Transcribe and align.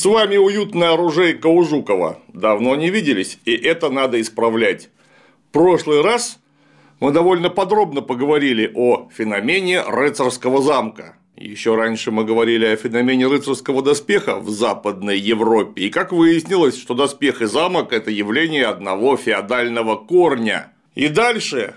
С 0.00 0.06
вами 0.06 0.38
уютная 0.38 0.94
оружейка 0.94 1.48
у 1.48 1.62
Жукова. 1.62 2.20
Давно 2.32 2.74
не 2.74 2.88
виделись, 2.88 3.38
и 3.44 3.54
это 3.54 3.90
надо 3.90 4.18
исправлять. 4.18 4.88
Прошлый 5.52 6.00
раз 6.00 6.38
мы 7.00 7.12
довольно 7.12 7.50
подробно 7.50 8.00
поговорили 8.00 8.72
о 8.74 9.10
феномене 9.14 9.82
рыцарского 9.82 10.62
замка. 10.62 11.18
Еще 11.36 11.74
раньше 11.74 12.12
мы 12.12 12.24
говорили 12.24 12.64
о 12.64 12.76
феномене 12.76 13.26
рыцарского 13.26 13.82
доспеха 13.82 14.36
в 14.36 14.48
Западной 14.48 15.18
Европе, 15.18 15.82
и 15.82 15.90
как 15.90 16.12
выяснилось, 16.12 16.80
что 16.80 16.94
доспех 16.94 17.42
и 17.42 17.44
замок– 17.44 17.92
это 17.92 18.10
явление 18.10 18.68
одного 18.68 19.18
феодального 19.18 19.96
корня. 19.96 20.72
И 20.94 21.08
дальше, 21.08 21.74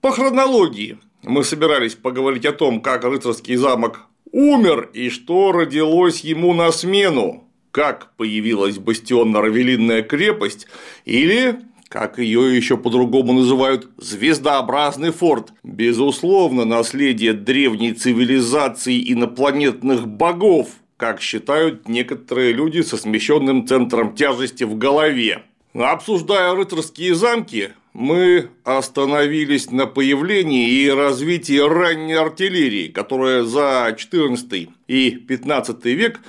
по 0.00 0.10
хронологии, 0.10 0.98
мы 1.22 1.44
собирались 1.44 1.94
поговорить 1.94 2.46
о 2.46 2.52
том, 2.52 2.80
как 2.80 3.04
рыцарский 3.04 3.54
замок 3.54 4.08
умер 4.32 4.90
и 4.92 5.08
что 5.08 5.52
родилось 5.52 6.22
ему 6.24 6.52
на 6.52 6.72
смену 6.72 7.46
как 7.70 8.12
появилась 8.16 8.78
бастионно-равелинная 8.78 10.02
крепость, 10.02 10.66
или, 11.04 11.60
как 11.88 12.18
ее 12.18 12.56
еще 12.56 12.76
по-другому 12.76 13.32
называют, 13.32 13.88
звездообразный 13.96 15.12
форт. 15.12 15.52
Безусловно, 15.62 16.64
наследие 16.64 17.32
древней 17.32 17.92
цивилизации 17.92 19.12
инопланетных 19.12 20.06
богов, 20.06 20.68
как 20.96 21.20
считают 21.20 21.88
некоторые 21.88 22.52
люди 22.52 22.82
со 22.82 22.96
смещенным 22.96 23.66
центром 23.66 24.14
тяжести 24.14 24.64
в 24.64 24.76
голове. 24.76 25.42
Обсуждая 25.72 26.54
рыцарские 26.54 27.14
замки, 27.14 27.70
мы 27.92 28.50
остановились 28.64 29.70
на 29.70 29.86
появлении 29.86 30.68
и 30.68 30.90
развитии 30.90 31.58
ранней 31.58 32.14
артиллерии, 32.14 32.88
которая 32.88 33.44
за 33.44 33.96
XIV 33.96 34.68
и 34.88 35.24
XV 35.28 35.92
век 35.92 36.20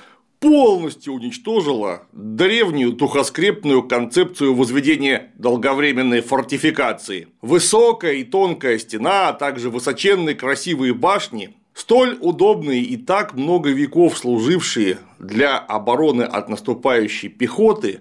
полностью 0.42 1.14
уничтожила 1.14 2.02
древнюю 2.12 2.92
духоскрепную 2.92 3.84
концепцию 3.84 4.54
возведения 4.54 5.30
долговременной 5.38 6.20
фортификации. 6.20 7.28
Высокая 7.40 8.14
и 8.14 8.24
тонкая 8.24 8.78
стена, 8.78 9.28
а 9.28 9.32
также 9.34 9.70
высоченные 9.70 10.34
красивые 10.34 10.94
башни, 10.94 11.54
столь 11.74 12.18
удобные 12.20 12.82
и 12.82 12.96
так 12.96 13.34
много 13.34 13.70
веков 13.70 14.18
служившие 14.18 14.98
для 15.20 15.58
обороны 15.58 16.22
от 16.22 16.48
наступающей 16.48 17.28
пехоты, 17.28 18.00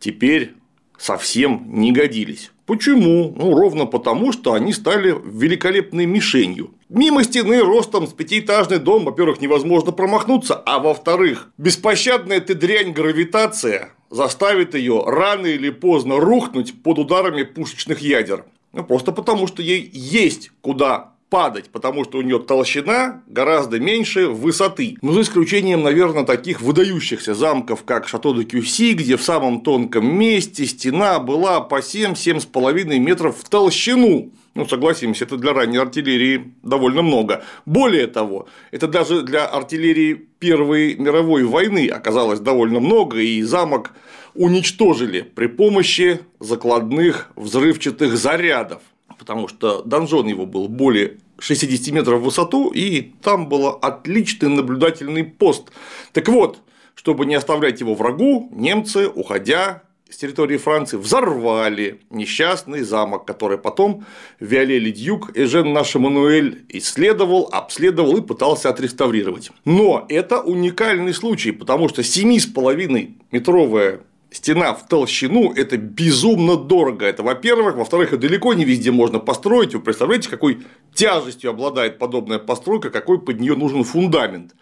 теперь 0.00 0.54
совсем 0.98 1.64
не 1.66 1.92
годились. 1.92 2.50
Почему? 2.66 3.32
Ну, 3.36 3.54
ровно 3.54 3.86
потому, 3.86 4.32
что 4.32 4.52
они 4.52 4.72
стали 4.72 5.14
великолепной 5.24 6.04
мишенью. 6.04 6.74
Мимо 6.88 7.22
стены 7.22 7.60
ростом 7.60 8.08
с 8.08 8.12
пятиэтажный 8.12 8.78
дом, 8.78 9.04
во-первых, 9.04 9.40
невозможно 9.40 9.92
промахнуться, 9.92 10.54
а 10.54 10.80
во-вторых, 10.80 11.50
беспощадная 11.58 12.40
ты 12.40 12.54
дрянь 12.54 12.92
гравитация 12.92 13.92
заставит 14.10 14.74
ее 14.74 15.02
рано 15.06 15.46
или 15.46 15.70
поздно 15.70 16.16
рухнуть 16.18 16.82
под 16.82 16.98
ударами 16.98 17.44
пушечных 17.44 18.00
ядер. 18.00 18.44
Ну, 18.72 18.84
просто 18.84 19.12
потому, 19.12 19.46
что 19.46 19.62
ей 19.62 19.88
есть 19.92 20.50
куда 20.60 21.15
падать, 21.28 21.70
потому 21.70 22.04
что 22.04 22.18
у 22.18 22.22
нее 22.22 22.38
толщина 22.38 23.22
гораздо 23.26 23.80
меньше 23.80 24.28
высоты. 24.28 24.96
Ну, 25.02 25.12
за 25.12 25.22
исключением, 25.22 25.82
наверное, 25.82 26.24
таких 26.24 26.60
выдающихся 26.60 27.34
замков, 27.34 27.84
как 27.84 28.08
Шато 28.08 28.32
де 28.32 28.44
Кюси, 28.44 28.92
где 28.92 29.16
в 29.16 29.22
самом 29.22 29.60
тонком 29.60 30.06
месте 30.06 30.66
стена 30.66 31.18
была 31.18 31.60
по 31.60 31.80
7-7,5 31.80 32.98
метров 32.98 33.36
в 33.38 33.48
толщину. 33.48 34.32
Ну, 34.54 34.66
согласимся, 34.66 35.24
это 35.24 35.36
для 35.36 35.52
ранней 35.52 35.78
артиллерии 35.78 36.54
довольно 36.62 37.02
много. 37.02 37.44
Более 37.66 38.06
того, 38.06 38.48
это 38.70 38.88
даже 38.88 39.22
для 39.22 39.44
артиллерии 39.46 40.14
Первой 40.38 40.94
мировой 40.94 41.44
войны 41.44 41.88
оказалось 41.88 42.40
довольно 42.40 42.80
много, 42.80 43.18
и 43.18 43.42
замок 43.42 43.92
уничтожили 44.34 45.20
при 45.22 45.46
помощи 45.46 46.20
закладных 46.40 47.30
взрывчатых 47.36 48.16
зарядов 48.16 48.80
потому 49.18 49.48
что 49.48 49.82
донжон 49.82 50.26
его 50.26 50.46
был 50.46 50.68
более 50.68 51.18
60 51.38 51.94
метров 51.94 52.20
в 52.20 52.24
высоту, 52.24 52.70
и 52.70 53.12
там 53.22 53.48
был 53.48 53.66
отличный 53.68 54.48
наблюдательный 54.48 55.24
пост. 55.24 55.70
Так 56.12 56.28
вот, 56.28 56.58
чтобы 56.94 57.26
не 57.26 57.34
оставлять 57.34 57.80
его 57.80 57.94
врагу, 57.94 58.48
немцы, 58.52 59.08
уходя 59.08 59.82
с 60.08 60.16
территории 60.18 60.56
Франции, 60.56 60.96
взорвали 60.96 62.00
несчастный 62.10 62.82
замок, 62.82 63.26
который 63.26 63.58
потом 63.58 64.06
Виолели 64.38 64.90
Дьюк 64.90 65.36
Эжен 65.36 65.72
наш 65.72 65.96
Эммануэль 65.96 66.64
исследовал, 66.68 67.48
обследовал 67.52 68.16
и 68.16 68.22
пытался 68.22 68.70
отреставрировать. 68.70 69.50
Но 69.64 70.06
это 70.08 70.40
уникальный 70.40 71.12
случай, 71.12 71.50
потому 71.50 71.88
что 71.88 72.02
7,5 72.02 73.14
метровая 73.32 74.00
стена 74.30 74.74
в 74.74 74.86
толщину– 74.88 75.52
это 75.56 75.76
безумно 75.76 76.56
дорого. 76.56 77.06
Это, 77.06 77.22
во-первых. 77.22 77.76
Во-вторых, 77.76 78.12
и 78.12 78.16
далеко 78.16 78.54
не 78.54 78.64
везде 78.64 78.90
можно 78.90 79.18
построить. 79.18 79.74
Вы 79.74 79.80
представляете, 79.80 80.28
какой 80.28 80.62
тяжестью 80.94 81.50
обладает 81.50 81.98
подобная 81.98 82.38
постройка, 82.38 82.90
какой 82.90 83.20
под 83.20 83.40
нее 83.40 83.56
нужен 83.56 83.84
фундамент. 83.84 84.54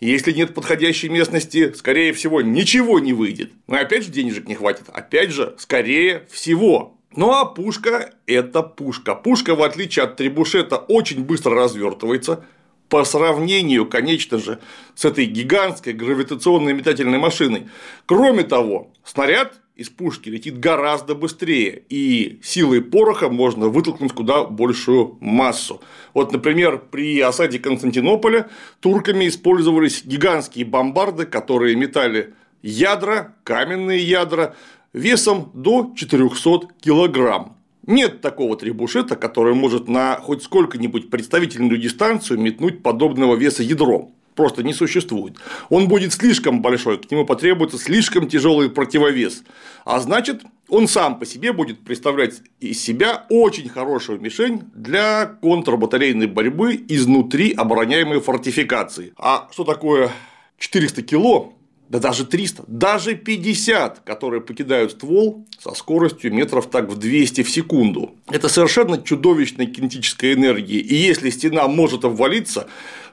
Если 0.00 0.32
нет 0.32 0.54
подходящей 0.54 1.08
местности, 1.08 1.72
скорее 1.72 2.12
всего, 2.12 2.42
ничего 2.42 2.98
не 2.98 3.14
выйдет. 3.14 3.52
Но 3.66 3.76
опять 3.76 4.04
же, 4.04 4.10
денежек 4.10 4.46
не 4.46 4.54
хватит. 4.54 4.84
Опять 4.92 5.30
же, 5.30 5.54
скорее 5.58 6.26
всего. 6.30 6.98
Ну 7.14 7.32
а 7.32 7.46
пушка– 7.46 8.12
это 8.26 8.62
пушка. 8.62 9.14
Пушка, 9.14 9.54
в 9.54 9.62
отличие 9.62 10.04
от 10.04 10.16
трибушета, 10.16 10.76
очень 10.76 11.24
быстро 11.24 11.54
развертывается, 11.54 12.44
по 12.88 13.04
сравнению, 13.04 13.86
конечно 13.86 14.38
же, 14.38 14.60
с 14.94 15.04
этой 15.04 15.26
гигантской 15.26 15.92
гравитационной 15.92 16.72
метательной 16.72 17.18
машиной. 17.18 17.68
Кроме 18.06 18.44
того, 18.44 18.92
снаряд 19.04 19.54
из 19.74 19.90
пушки 19.90 20.30
летит 20.30 20.58
гораздо 20.58 21.14
быстрее, 21.14 21.82
и 21.90 22.40
силой 22.42 22.80
пороха 22.80 23.28
можно 23.28 23.68
вытолкнуть 23.68 24.12
куда 24.12 24.44
большую 24.44 25.18
массу. 25.20 25.82
Вот, 26.14 26.32
например, 26.32 26.78
при 26.90 27.20
осаде 27.20 27.58
Константинополя 27.58 28.48
турками 28.80 29.28
использовались 29.28 30.02
гигантские 30.04 30.64
бомбарды, 30.64 31.26
которые 31.26 31.76
метали 31.76 32.34
ядра, 32.62 33.34
каменные 33.44 34.02
ядра, 34.02 34.56
весом 34.94 35.50
до 35.52 35.92
400 35.94 36.68
килограмм. 36.80 37.56
Нет 37.86 38.20
такого 38.20 38.56
трибушета, 38.56 39.14
который 39.14 39.54
может 39.54 39.88
на 39.88 40.16
хоть 40.16 40.42
сколько-нибудь 40.42 41.08
представительную 41.08 41.78
дистанцию 41.78 42.40
метнуть 42.40 42.82
подобного 42.82 43.36
веса 43.36 43.62
ядром. 43.62 44.12
Просто 44.34 44.62
не 44.62 44.74
существует. 44.74 45.36
Он 45.70 45.88
будет 45.88 46.12
слишком 46.12 46.60
большой, 46.60 46.98
к 46.98 47.10
нему 47.10 47.24
потребуется 47.24 47.78
слишком 47.78 48.28
тяжелый 48.28 48.68
противовес. 48.68 49.44
А 49.86 49.98
значит, 49.98 50.42
он 50.68 50.88
сам 50.88 51.18
по 51.18 51.24
себе 51.24 51.52
будет 51.52 51.82
представлять 51.84 52.42
из 52.60 52.82
себя 52.82 53.24
очень 53.30 53.68
хорошую 53.68 54.20
мишень 54.20 54.64
для 54.74 55.24
контрбатарейной 55.40 56.26
борьбы 56.26 56.78
изнутри 56.88 57.52
обороняемой 57.52 58.20
фортификации. 58.20 59.14
А 59.16 59.48
что 59.52 59.64
такое 59.64 60.10
400 60.58 61.02
кило 61.02 61.55
да 61.88 61.98
даже 61.98 62.26
300, 62.26 62.64
даже 62.66 63.14
50, 63.14 64.00
которые 64.00 64.40
покидают 64.40 64.92
ствол 64.92 65.46
со 65.58 65.74
скоростью 65.74 66.32
метров 66.32 66.68
так 66.68 66.88
в 66.88 66.98
200 66.98 67.42
в 67.42 67.50
секунду. 67.50 68.14
Это 68.28 68.48
совершенно 68.48 69.00
чудовищная 69.00 69.66
кинетическая 69.66 70.34
энергия, 70.34 70.78
и 70.78 70.94
если 70.94 71.30
стена 71.30 71.68
может 71.68 72.04
обвалиться, 72.04 72.68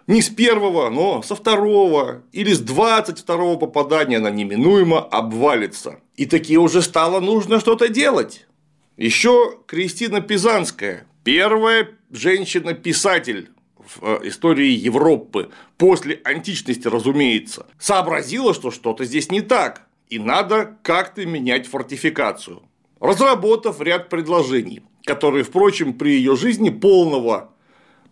не 0.07 0.21
с 0.21 0.29
первого, 0.29 0.89
но 0.89 1.21
со 1.21 1.35
второго 1.35 2.23
или 2.33 2.51
с 2.51 2.59
двадцать 2.59 3.19
второго 3.19 3.57
попадания 3.57 4.17
она 4.17 4.29
неминуемо 4.29 4.99
обвалится. 4.99 5.99
И 6.17 6.25
таки 6.25 6.57
уже 6.57 6.81
стало 6.81 7.21
нужно 7.21 7.59
что-то 7.59 7.87
делать. 7.87 8.45
Еще 8.97 9.57
Кристина 9.65 10.19
Пизанская, 10.19 11.07
первая 11.23 11.89
женщина-писатель 12.11 13.49
в 13.85 13.99
э, 14.01 14.27
истории 14.27 14.71
Европы, 14.71 15.49
после 15.77 16.21
античности, 16.23 16.87
разумеется, 16.87 17.65
сообразила, 17.77 18.53
что 18.53 18.71
что-то 18.71 19.05
здесь 19.05 19.31
не 19.31 19.41
так, 19.41 19.87
и 20.09 20.19
надо 20.19 20.77
как-то 20.83 21.25
менять 21.25 21.67
фортификацию, 21.67 22.61
разработав 22.99 23.81
ряд 23.81 24.09
предложений, 24.09 24.83
которые, 25.05 25.43
впрочем, 25.43 25.93
при 25.93 26.11
ее 26.11 26.35
жизни 26.35 26.69
полного 26.69 27.53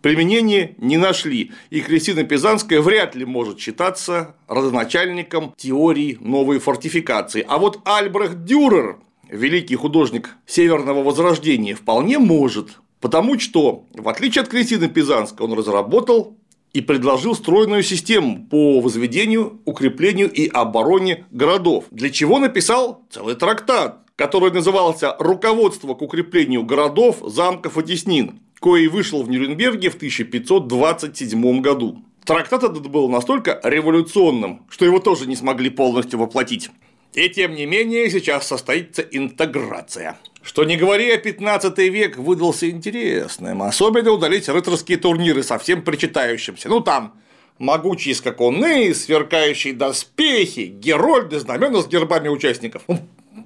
применения 0.02 0.74
не 0.78 0.98
нашли, 0.98 1.52
и 1.70 1.80
Кристина 1.80 2.24
Пизанская 2.24 2.80
вряд 2.80 3.14
ли 3.14 3.24
может 3.24 3.58
считаться 3.60 4.34
родоначальником 4.48 5.54
теории 5.56 6.18
новой 6.20 6.58
фортификации. 6.58 7.44
А 7.48 7.58
вот 7.58 7.80
Альбрехт 7.84 8.44
Дюрер, 8.44 8.98
великий 9.28 9.76
художник 9.76 10.36
Северного 10.44 11.02
Возрождения, 11.02 11.74
вполне 11.74 12.18
может. 12.18 12.80
Потому 13.02 13.36
что, 13.40 13.86
в 13.92 14.08
отличие 14.08 14.42
от 14.42 14.48
Кристины 14.48 14.88
Пизанской, 14.88 15.44
он 15.44 15.52
разработал 15.54 16.38
и 16.72 16.80
предложил 16.80 17.34
стройную 17.34 17.82
систему 17.82 18.46
по 18.48 18.80
возведению, 18.80 19.60
укреплению 19.64 20.30
и 20.30 20.46
обороне 20.46 21.26
городов, 21.32 21.84
для 21.90 22.10
чего 22.10 22.38
написал 22.38 23.04
целый 23.10 23.34
трактат, 23.34 23.98
который 24.14 24.52
назывался 24.52 25.16
«Руководство 25.18 25.94
к 25.94 26.02
укреплению 26.02 26.62
городов, 26.62 27.18
замков 27.26 27.76
и 27.76 27.82
теснин», 27.82 28.38
кое 28.60 28.88
вышел 28.88 29.24
в 29.24 29.28
Нюрнберге 29.28 29.90
в 29.90 29.96
1527 29.96 31.60
году. 31.60 32.04
Трактат 32.24 32.62
этот 32.62 32.88
был 32.88 33.08
настолько 33.08 33.60
революционным, 33.64 34.64
что 34.68 34.84
его 34.84 35.00
тоже 35.00 35.26
не 35.26 35.34
смогли 35.34 35.70
полностью 35.70 36.20
воплотить. 36.20 36.70
И 37.14 37.28
тем 37.28 37.56
не 37.56 37.66
менее 37.66 38.08
сейчас 38.10 38.46
состоится 38.46 39.02
интеграция. 39.02 40.18
Что 40.42 40.64
не 40.64 40.76
говори, 40.76 41.10
а 41.10 41.18
15 41.18 41.78
век 41.78 42.16
выдался 42.16 42.68
интересным, 42.68 43.62
особенно 43.62 44.10
удалить 44.10 44.48
рыцарские 44.48 44.98
турниры 44.98 45.42
совсем 45.42 45.82
причитающимся. 45.82 46.68
Ну 46.68 46.80
там 46.80 47.14
могучие 47.58 48.14
скакуны, 48.14 48.92
сверкающие 48.92 49.72
доспехи, 49.72 50.66
герольды, 50.66 51.38
знамена 51.38 51.80
с 51.80 51.86
гербами 51.86 52.28
участников. 52.28 52.82
Ну, 52.88 52.98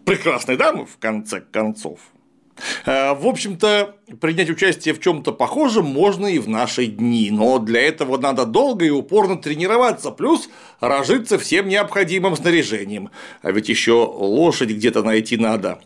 прекрасные 0.04 0.56
дамы, 0.56 0.87
в 0.87 0.96
конце 0.98 1.40
концов. 1.40 2.00
Э, 2.87 3.12
в 3.14 3.26
общем-то, 3.26 3.96
принять 4.20 4.49
участие 4.49 4.94
в 4.94 5.00
чем-то 5.00 5.32
похожем 5.32 5.84
можно 5.84 6.26
и 6.26 6.38
в 6.38 6.49
наши 6.49 6.87
дни, 6.87 7.31
но 7.31 7.58
для 7.58 7.82
этого 7.82 8.16
надо 8.16 8.46
долго 8.46 8.87
и 8.87 8.90
упорно 8.90 9.37
тренироваться, 9.37 10.10
плюс 10.10 10.49
разжиться 10.81 11.38
всем 11.38 11.69
необходимым 11.69 12.37
снаряжением. 12.37 13.10
А 13.42 13.50
ведь 13.50 13.69
еще 13.69 13.92
лошадь 13.92 14.70
где-то 14.70 15.02
найти 15.02 15.37
надо. 15.37 15.81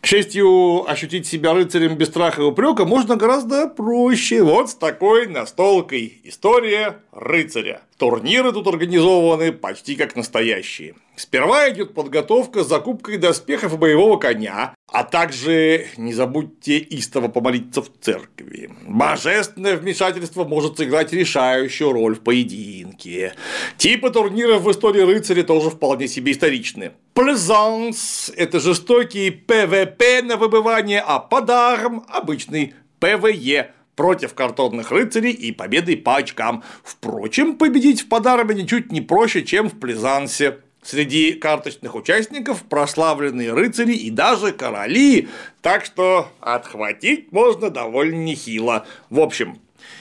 К 0.00 0.06
счастью, 0.06 0.90
ощутить 0.90 1.26
себя 1.26 1.54
рыцарем 1.54 1.96
без 1.96 2.08
страха 2.08 2.42
и 2.42 2.44
упрека 2.44 2.84
можно 2.84 3.16
гораздо 3.16 3.68
проще. 3.68 4.42
Вот 4.42 4.70
с 4.70 4.74
такой 4.74 5.26
настолкой. 5.26 6.20
История 6.24 7.00
рыцаря. 7.12 7.82
Турниры 8.00 8.50
тут 8.52 8.66
организованы 8.66 9.52
почти 9.52 9.94
как 9.94 10.16
настоящие. 10.16 10.94
Сперва 11.16 11.68
идет 11.68 11.92
подготовка 11.92 12.64
с 12.64 12.66
закупкой 12.66 13.18
доспехов 13.18 13.74
и 13.74 13.76
боевого 13.76 14.16
коня, 14.16 14.74
а 14.90 15.04
также 15.04 15.86
не 15.98 16.14
забудьте 16.14 16.78
истово 16.78 17.28
помолиться 17.28 17.82
в 17.82 17.90
церкви. 18.00 18.70
Божественное 18.86 19.76
вмешательство 19.76 20.44
может 20.44 20.78
сыграть 20.78 21.12
решающую 21.12 21.92
роль 21.92 22.14
в 22.14 22.20
поединке. 22.20 23.34
Типы 23.76 24.08
турниров 24.08 24.62
в 24.62 24.70
истории 24.70 25.02
рыцаря 25.02 25.42
тоже 25.42 25.68
вполне 25.68 26.08
себе 26.08 26.32
историчны. 26.32 26.92
Plaisance– 27.12 28.32
это 28.36 28.60
жестокий 28.60 29.30
PvP 29.30 30.22
на 30.22 30.38
выбывание, 30.38 31.04
а 31.06 31.18
pas 31.18 31.44
d'armes– 31.44 32.06
обычный 32.08 32.72
PvE 32.98 33.74
против 33.96 34.34
картонных 34.34 34.90
рыцарей 34.90 35.32
и 35.32 35.52
победой 35.52 35.96
по 35.96 36.16
очкам. 36.16 36.62
Впрочем, 36.82 37.56
победить 37.56 38.02
в 38.02 38.08
pas 38.08 38.20
d'armes 38.20 38.50
е 38.50 38.54
ничуть 38.54 38.92
не 38.92 39.00
проще, 39.00 39.42
чем 39.42 39.68
в 39.68 39.78
Plaisance 39.78 40.44
е. 40.44 40.58
Среди 40.82 41.34
картонных 41.34 41.94
участников 41.94 42.62
прославленные 42.62 43.52
рыцари 43.52 43.92
и 43.92 44.10
даже 44.10 44.52
короли, 44.52 45.28
так 45.60 45.84
что 45.84 46.28
отхватить 46.40 47.30
можно 47.32 47.68
довольно 47.68 48.16
нехило. 48.16 48.86
В 49.10 49.20
общем, 49.20 49.58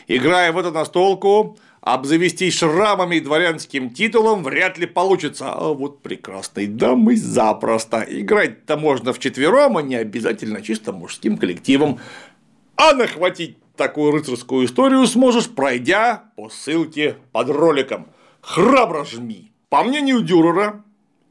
играя 0.08 0.54
в 0.54 0.58
эту 0.58 0.72
настолку, 0.72 1.58
обзавестись 1.82 2.58
шрамами 2.58 3.18
и 3.18 3.20
дворянским 3.20 3.90
титулом 3.90 4.44
вряд 4.44 4.78
ли 4.78 4.86
получится, 4.86 5.52
а 5.52 5.74
вот 5.74 6.02
прекрасной 6.02 6.68
дамы 6.68 7.18
запросто. 7.18 8.06
Играть-то 8.08 8.78
можно 8.78 9.12
вчетвером, 9.12 9.76
а 9.76 9.82
не 9.82 9.96
обязательно 9.96 10.62
чисто 10.62 10.94
мужским 10.94 11.38
коллективом. 11.38 12.00
А 12.78 12.94
нахватить 12.94 13.58
такую 13.80 14.12
рыцарскую 14.12 14.66
историю 14.66 15.08
сможешь, 15.08 15.48
пройдя 15.48 16.26
по 16.36 16.50
ссылке 16.50 17.16
под 17.32 17.50
роликом. 17.50 18.08
Храбро 18.42 19.06
жми! 19.06 19.54
По 19.70 19.84
мнению 19.84 20.22
Дюрера, 20.22 20.84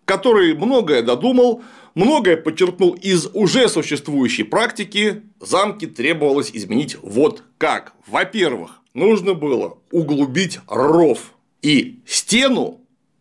который 0.07 0.55
многое 0.55 1.03
додумал, 1.03 1.63
многое 1.95 2.39
подчеркнул 2.39 2.93
из 2.95 3.27
уже 3.35 3.69
существующей 3.69 4.45
практики, 4.45 5.25
замки 5.41 5.87
требовалось 5.87 6.51
изменить 6.55 6.97
вот 7.03 7.45
как. 7.59 7.93
Во-первых, 8.07 8.81
нужно 8.95 9.35
было 9.35 9.77
углубить 9.93 10.59
ров 10.69 11.35
и 11.61 12.01
стену, 12.07 12.78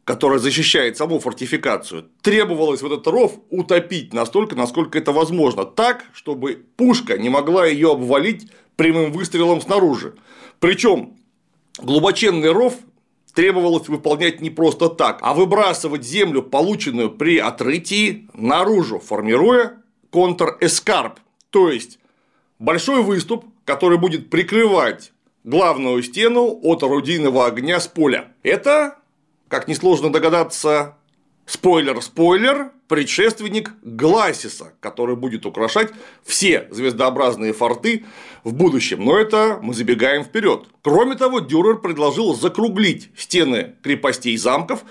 которая 0.07 0.39
защищает 0.39 0.95
саму 0.95 1.19
фортификацию, 1.19 2.05
требовалось 2.21 2.81
вот 2.81 2.93
этот 2.93 3.07
ров 3.07 3.33
утопить 3.49 4.13
настолько, 4.13 4.55
насколько 4.55 4.97
это 4.97 5.11
возможно, 5.11 5.65
так, 5.65 6.05
чтобы 6.13 6.63
пушка 6.77 7.17
не 7.17 7.27
могла 7.27 7.65
ее 7.67 7.91
обвалить 7.91 8.49
прямым 8.77 9.11
выстрелом 9.11 9.59
снаружи. 9.59 10.15
Причем 10.61 11.17
глубоченный 11.77 12.53
ров 12.53 12.75
требовалось 13.33 13.89
выполнять 13.89 14.39
не 14.39 14.49
просто 14.49 14.87
так, 14.87 15.19
а 15.23 15.33
выбрасывать 15.33 16.05
землю, 16.05 16.41
полученную 16.41 17.11
при 17.11 17.37
отрытии, 17.37 18.29
наружу, 18.33 18.99
формируя 18.99 19.73
контр-эскарп, 20.09 21.19
то 21.49 21.69
есть 21.69 21.99
большой 22.59 23.03
выступ, 23.03 23.43
который 23.65 23.97
будет 23.97 24.29
прикрывать 24.29 25.11
главную 25.43 26.01
стену 26.01 26.57
от 26.63 26.81
орудийного 26.81 27.45
огня 27.45 27.81
с 27.81 27.87
поля. 27.87 28.31
Это, 28.41 28.99
как 29.49 29.67
несложно 29.67 30.11
догадаться, 30.11 30.95
Спойлер-спойлер, 31.47 32.71
предшественник 32.89 33.71
Гласиса, 33.81 34.73
который 34.81 35.15
будет 35.15 35.45
украшать 35.45 35.91
все 36.25 36.67
звездообразные 36.71 37.53
форты 37.53 38.03
в 38.43 38.53
будущем. 38.53 39.05
Но 39.05 39.17
это 39.17 39.57
мы 39.61 39.73
забегаем 39.73 40.25
вперед. 40.25 40.67
Кроме 40.81 41.15
того, 41.15 41.39
Дюрер 41.39 41.77
предложил 41.77 42.35
закруглить 42.35 43.11
стены 43.15 43.75
крепостей 43.81 44.35
замков 44.35 44.83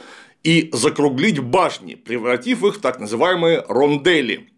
и 0.43 0.71
закруглить 0.73 1.41
башни, 1.41 1.95
превратив 1.95 2.65
их 2.65 2.77
в 2.77 2.81
так 2.81 3.01
называемые 3.01 3.63
рондели. 3.69 4.49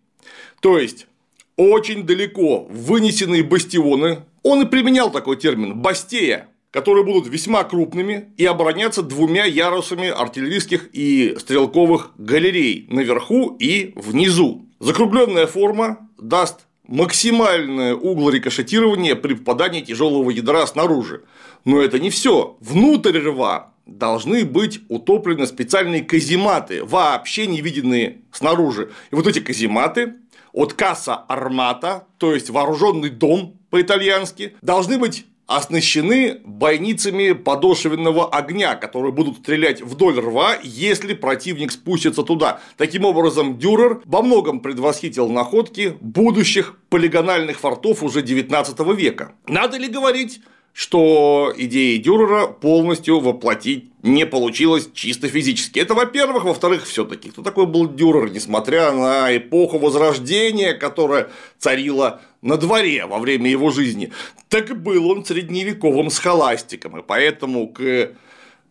То 0.61 0.79
есть 0.79 1.09
очень 1.57 2.05
далеко 2.05 2.65
вынесенные 2.71 3.43
бастионы, 3.43 4.23
он 4.45 4.63
и 4.63 4.67
применял 4.67 5.11
такой 5.11 5.37
термин– 5.37 5.75
бастея, 5.81 6.49
которые 6.71 7.05
будут 7.05 7.27
весьма 7.29 7.65
крупными 7.65 8.33
и 8.37 8.45
обороняться 8.45 9.03
двумя 9.03 9.45
ярусами 9.45 10.09
артиллерийских 10.09 10.91
и 10.93 11.37
стрелковых 11.39 12.13
галерей 12.19 12.87
наверху 12.91 13.57
и 13.59 13.93
внизу. 13.97 14.67
Закругленная 14.79 15.47
форма 15.47 16.09
даст 16.19 16.67
максимальное 16.87 17.95
угол 17.95 18.31
рикошетирования 18.31 19.15
при 19.15 19.35
попадании 19.35 19.81
тяжелого 19.81 20.31
ядра 20.31 20.67
снаружи. 20.67 21.23
Но 21.65 21.81
это 21.81 21.99
не 21.99 22.11
все. 22.11 22.57
Внутрь 22.61 23.19
рва 23.19 23.75
должны 23.87 24.45
быть 24.45 24.81
утоплены 24.89 25.47
специальные 25.47 26.03
казематы, 26.03 26.85
вообще 26.85 27.47
не 27.47 27.61
виденные 27.61 28.19
снаружи. 28.33 28.91
И 29.11 29.15
вот 29.15 29.27
эти 29.27 29.41
казематы 29.41 30.15
от 30.53 30.75
касса 30.75 31.15
армата, 31.15 32.07
то 32.19 32.35
есть 32.35 32.51
вооруженный 32.51 33.11
дом 33.11 33.59
по-итальянски, 33.71 34.55
должны 34.63 34.99
быть 34.99 35.27
оснащены 35.49 36.41
бойницами 36.45 37.33
подошвенного 37.33 38.29
огня, 38.29 38.77
которые 38.77 39.13
будут 39.13 39.39
стрелять 39.39 39.81
вдоль 39.81 40.21
рва, 40.21 40.59
если 40.63 41.15
противник 41.15 41.73
спустится 41.73 42.23
туда. 42.23 42.61
Таким 42.77 43.07
образом, 43.07 43.59
Дюрер 43.59 44.03
во 44.05 44.23
многом 44.23 44.61
предвосхитил 44.61 45.31
находки 45.31 45.97
будущих 46.01 46.77
полигональных 46.91 47.59
фортов 47.59 48.03
уже 48.03 48.21
19 48.21 48.79
века. 48.95 49.33
Надо 49.47 49.79
ли 49.79 49.89
говорить, 49.89 50.41
что 50.75 51.53
идеи 51.57 51.97
Дюрера 51.97 52.47
полностью 52.47 53.19
воплотить 53.19 53.91
не 54.03 54.27
получилось 54.27 54.89
чисто 54.95 55.29
физически. 55.29 55.81
Это, 55.81 55.95
во-первых. 55.95 56.45
Во-вторых, 56.45 56.87
все 56.87 57.05
таки 57.05 57.31
кто 57.31 57.43
такой 57.43 57.67
был 57.67 57.89
Дюрер, 57.89 58.31
несмотря 58.31 58.93
на 58.93 59.37
эпоху 59.37 59.79
Возрождения, 59.79 60.75
которая 60.75 61.31
царила 61.59 62.21
на 62.43 62.57
дворе 62.57 63.07
во 63.07 63.19
время 63.19 63.51
его 63.51 63.71
жизни. 63.71 64.13
Так 64.49 64.81
был 64.81 65.11
он 65.11 65.25
средневековым 65.25 66.11
схоластиком, 66.11 66.99
и 66.99 67.03
поэтому 67.03 67.69
к 67.69 68.13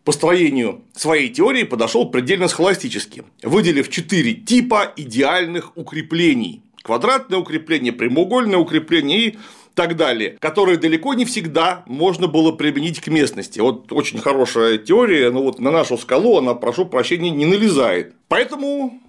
построению 0.04 0.84
своей 0.94 1.28
теории 1.28 1.64
подошел 1.64 2.10
предельно 2.10 2.48
схоластически, 2.48 3.24
выделив 3.42 3.90
четыре 3.90 4.34
типа 4.34 4.92
идеальных 4.96 5.76
укреплений. 5.76 6.62
Квадратное 6.82 7.38
укрепление, 7.38 7.92
прямоугольное 7.92 8.56
укрепление 8.56 9.18
и 9.20 9.38
так 9.74 9.96
далее, 9.96 10.38
которые 10.40 10.78
далеко 10.78 11.12
не 11.12 11.24
всегда 11.26 11.84
можно 11.86 12.26
было 12.26 12.52
применить 12.52 13.00
к 13.00 13.08
местности. 13.08 13.60
Вот 13.60 13.92
очень 13.92 14.18
хорошая 14.18 14.78
теория, 14.78 15.30
но 15.30 15.42
вот 15.42 15.60
на 15.60 15.70
нашу 15.70 15.98
скалу 15.98 16.38
она, 16.38 16.54
прошу 16.54 16.86
прощения, 16.86 17.30
не 17.30 17.44
налезает. 17.44 18.14
Поэтому 18.28 19.00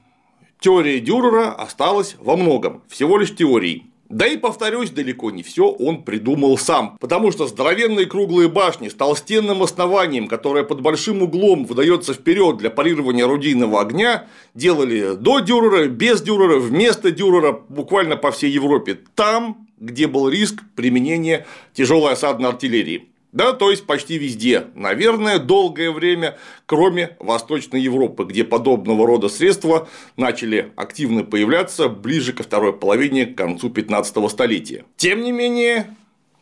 теория 0.60 1.00
Дюрера 1.00 1.54
осталась 1.54 2.18
во 2.20 2.36
многом, 2.36 2.84
всего 2.90 3.18
лишь 3.18 3.34
теорией. 3.36 3.89
Да 4.10 4.28
и, 4.28 4.38
повторюсь, 4.38 4.90
далеко 4.90 5.32
не 5.32 5.44
все 5.44 5.70
он 5.70 6.04
придумал 6.04 6.58
сам, 6.58 6.98
потому 7.00 7.32
что 7.32 7.48
здоровенные 7.48 8.08
круглые 8.08 8.50
башни 8.50 8.90
с 8.90 8.96
толстенным 8.96 9.62
основанием, 9.64 10.28
которое 10.28 10.64
под 10.64 10.82
большим 10.82 11.22
углом 11.22 11.66
выдается 11.66 12.14
вперед 12.14 12.58
для 12.58 12.72
парирования 12.72 13.26
орудийного 13.26 13.82
огня, 13.82 14.28
делали 14.56 15.16
до 15.16 15.40
Дюрера, 15.40 15.88
без 15.88 16.22
Дюрера, 16.22 16.60
вместо 16.60 17.12
Дюрера 17.12 17.52
буквально 17.70 18.18
по 18.18 18.32
всей 18.32 18.52
Европе. 18.52 18.98
Там 19.16 19.68
где 19.80 20.08
был 20.08 20.30
риск 20.30 20.62
применения 20.76 21.46
тяжелой 21.74 22.14
осадной 22.14 22.50
артиллерии. 22.50 23.10
Да, 23.32 23.54
то 23.54 23.70
есть 23.70 23.86
почти 23.86 24.18
везде, 24.18 24.68
наверное, 24.74 25.38
долгое 25.38 25.92
время, 25.92 26.38
кроме 26.66 27.16
Восточной 27.20 27.80
Европы, 27.80 28.26
где 28.26 28.44
подобного 28.44 29.06
рода 29.06 29.30
средства 29.30 29.88
начали 30.18 30.72
активно 30.76 31.24
появляться 31.24 31.90
ближе 31.90 32.34
ко 32.34 32.42
второй 32.42 32.74
половине 32.74 33.28
к 33.28 33.38
концу 33.38 33.70
15 33.70 34.32
столетия. 34.32 34.84
Тем 34.98 35.22
не 35.22 35.32
менее, 35.32 35.96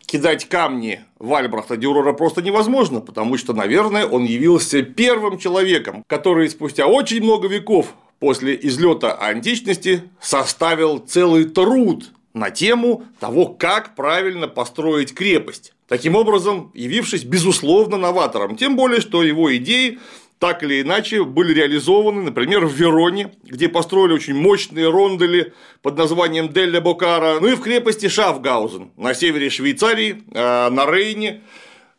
кидать 0.06 0.46
камни 0.48 1.02
в 1.20 1.34
Альбрахта 1.34 1.76
Дюрера 1.76 2.14
просто 2.14 2.42
невозможно, 2.42 3.02
потому 3.02 3.38
что, 3.38 3.54
наверное, 3.54 4.06
он 4.06 4.24
явился 4.24 4.82
первым 4.82 5.38
человеком, 5.38 6.06
который 6.08 6.50
спустя 6.50 6.88
очень 6.88 7.22
много 7.22 7.50
веков 7.50 7.94
после 8.20 8.58
излета 8.62 9.14
античности 9.14 10.04
составил 10.22 11.00
целый 11.00 11.44
труд 11.46 12.12
на 12.34 12.50
тему 12.50 13.04
того, 13.20 13.48
как 13.48 13.96
правильно 13.96 14.48
построить 14.48 15.14
крепость. 15.14 15.74
Таким 15.88 16.16
образом, 16.16 16.72
явившись 16.74 17.24
безусловно 17.24 17.98
новатором, 17.98 18.58
тем 18.58 18.76
более, 18.76 19.00
что 19.00 19.24
его 19.24 19.56
идеи 19.56 20.00
так 20.40 20.62
или 20.62 20.82
иначе 20.82 21.24
были 21.24 21.54
реализованы, 21.54 22.22
например, 22.22 22.66
в 22.66 22.74
Вероне, 22.74 23.32
где 23.44 23.70
построили 23.70 24.14
очень 24.14 24.36
мощные 24.36 24.90
рондели 24.90 25.54
под 25.82 25.98
названием 25.98 26.50
Делля 26.50 26.82
Бокара, 26.82 27.40
ну 27.40 27.48
и 27.48 27.56
в 27.56 27.62
крепости 27.62 28.08
Шафгаузен 28.08 28.92
на 28.98 29.14
севере 29.14 29.50
Швейцарии, 29.50 30.24
э, 30.32 30.70
на 30.70 30.86
Рейне, 30.86 31.42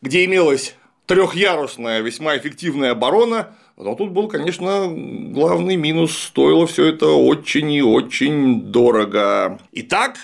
где 0.02 0.24
имелась 0.24 0.76
трехярусная 1.06 2.00
весьма 2.00 2.36
эффективная 2.36 2.92
оборона, 2.92 3.56
но 3.76 3.94
тут 3.94 4.10
был, 4.10 4.28
конечно, 4.28 4.88
главный 4.88 5.76
минус, 5.76 6.16
стоило 6.16 6.66
все 6.66 6.86
это 6.86 7.06
очень 7.06 7.72
и 7.72 7.82
очень 7.82 8.62
дорого. 8.62 9.58
Итак, 9.72 10.16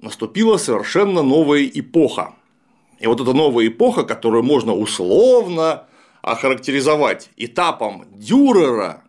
наступила 0.00 0.58
совершенно 0.58 1.22
новая 1.22 1.64
эпоха. 1.64 2.34
И 3.02 3.06
вот 3.08 3.20
эта 3.20 3.32
новая 3.32 3.66
эпоха, 3.66 4.04
которую 4.04 4.44
можно 4.44 4.72
условно 4.72 5.86
охарактеризовать 6.22 7.30
этапом 7.36 8.04
Дюрера, 8.12 9.02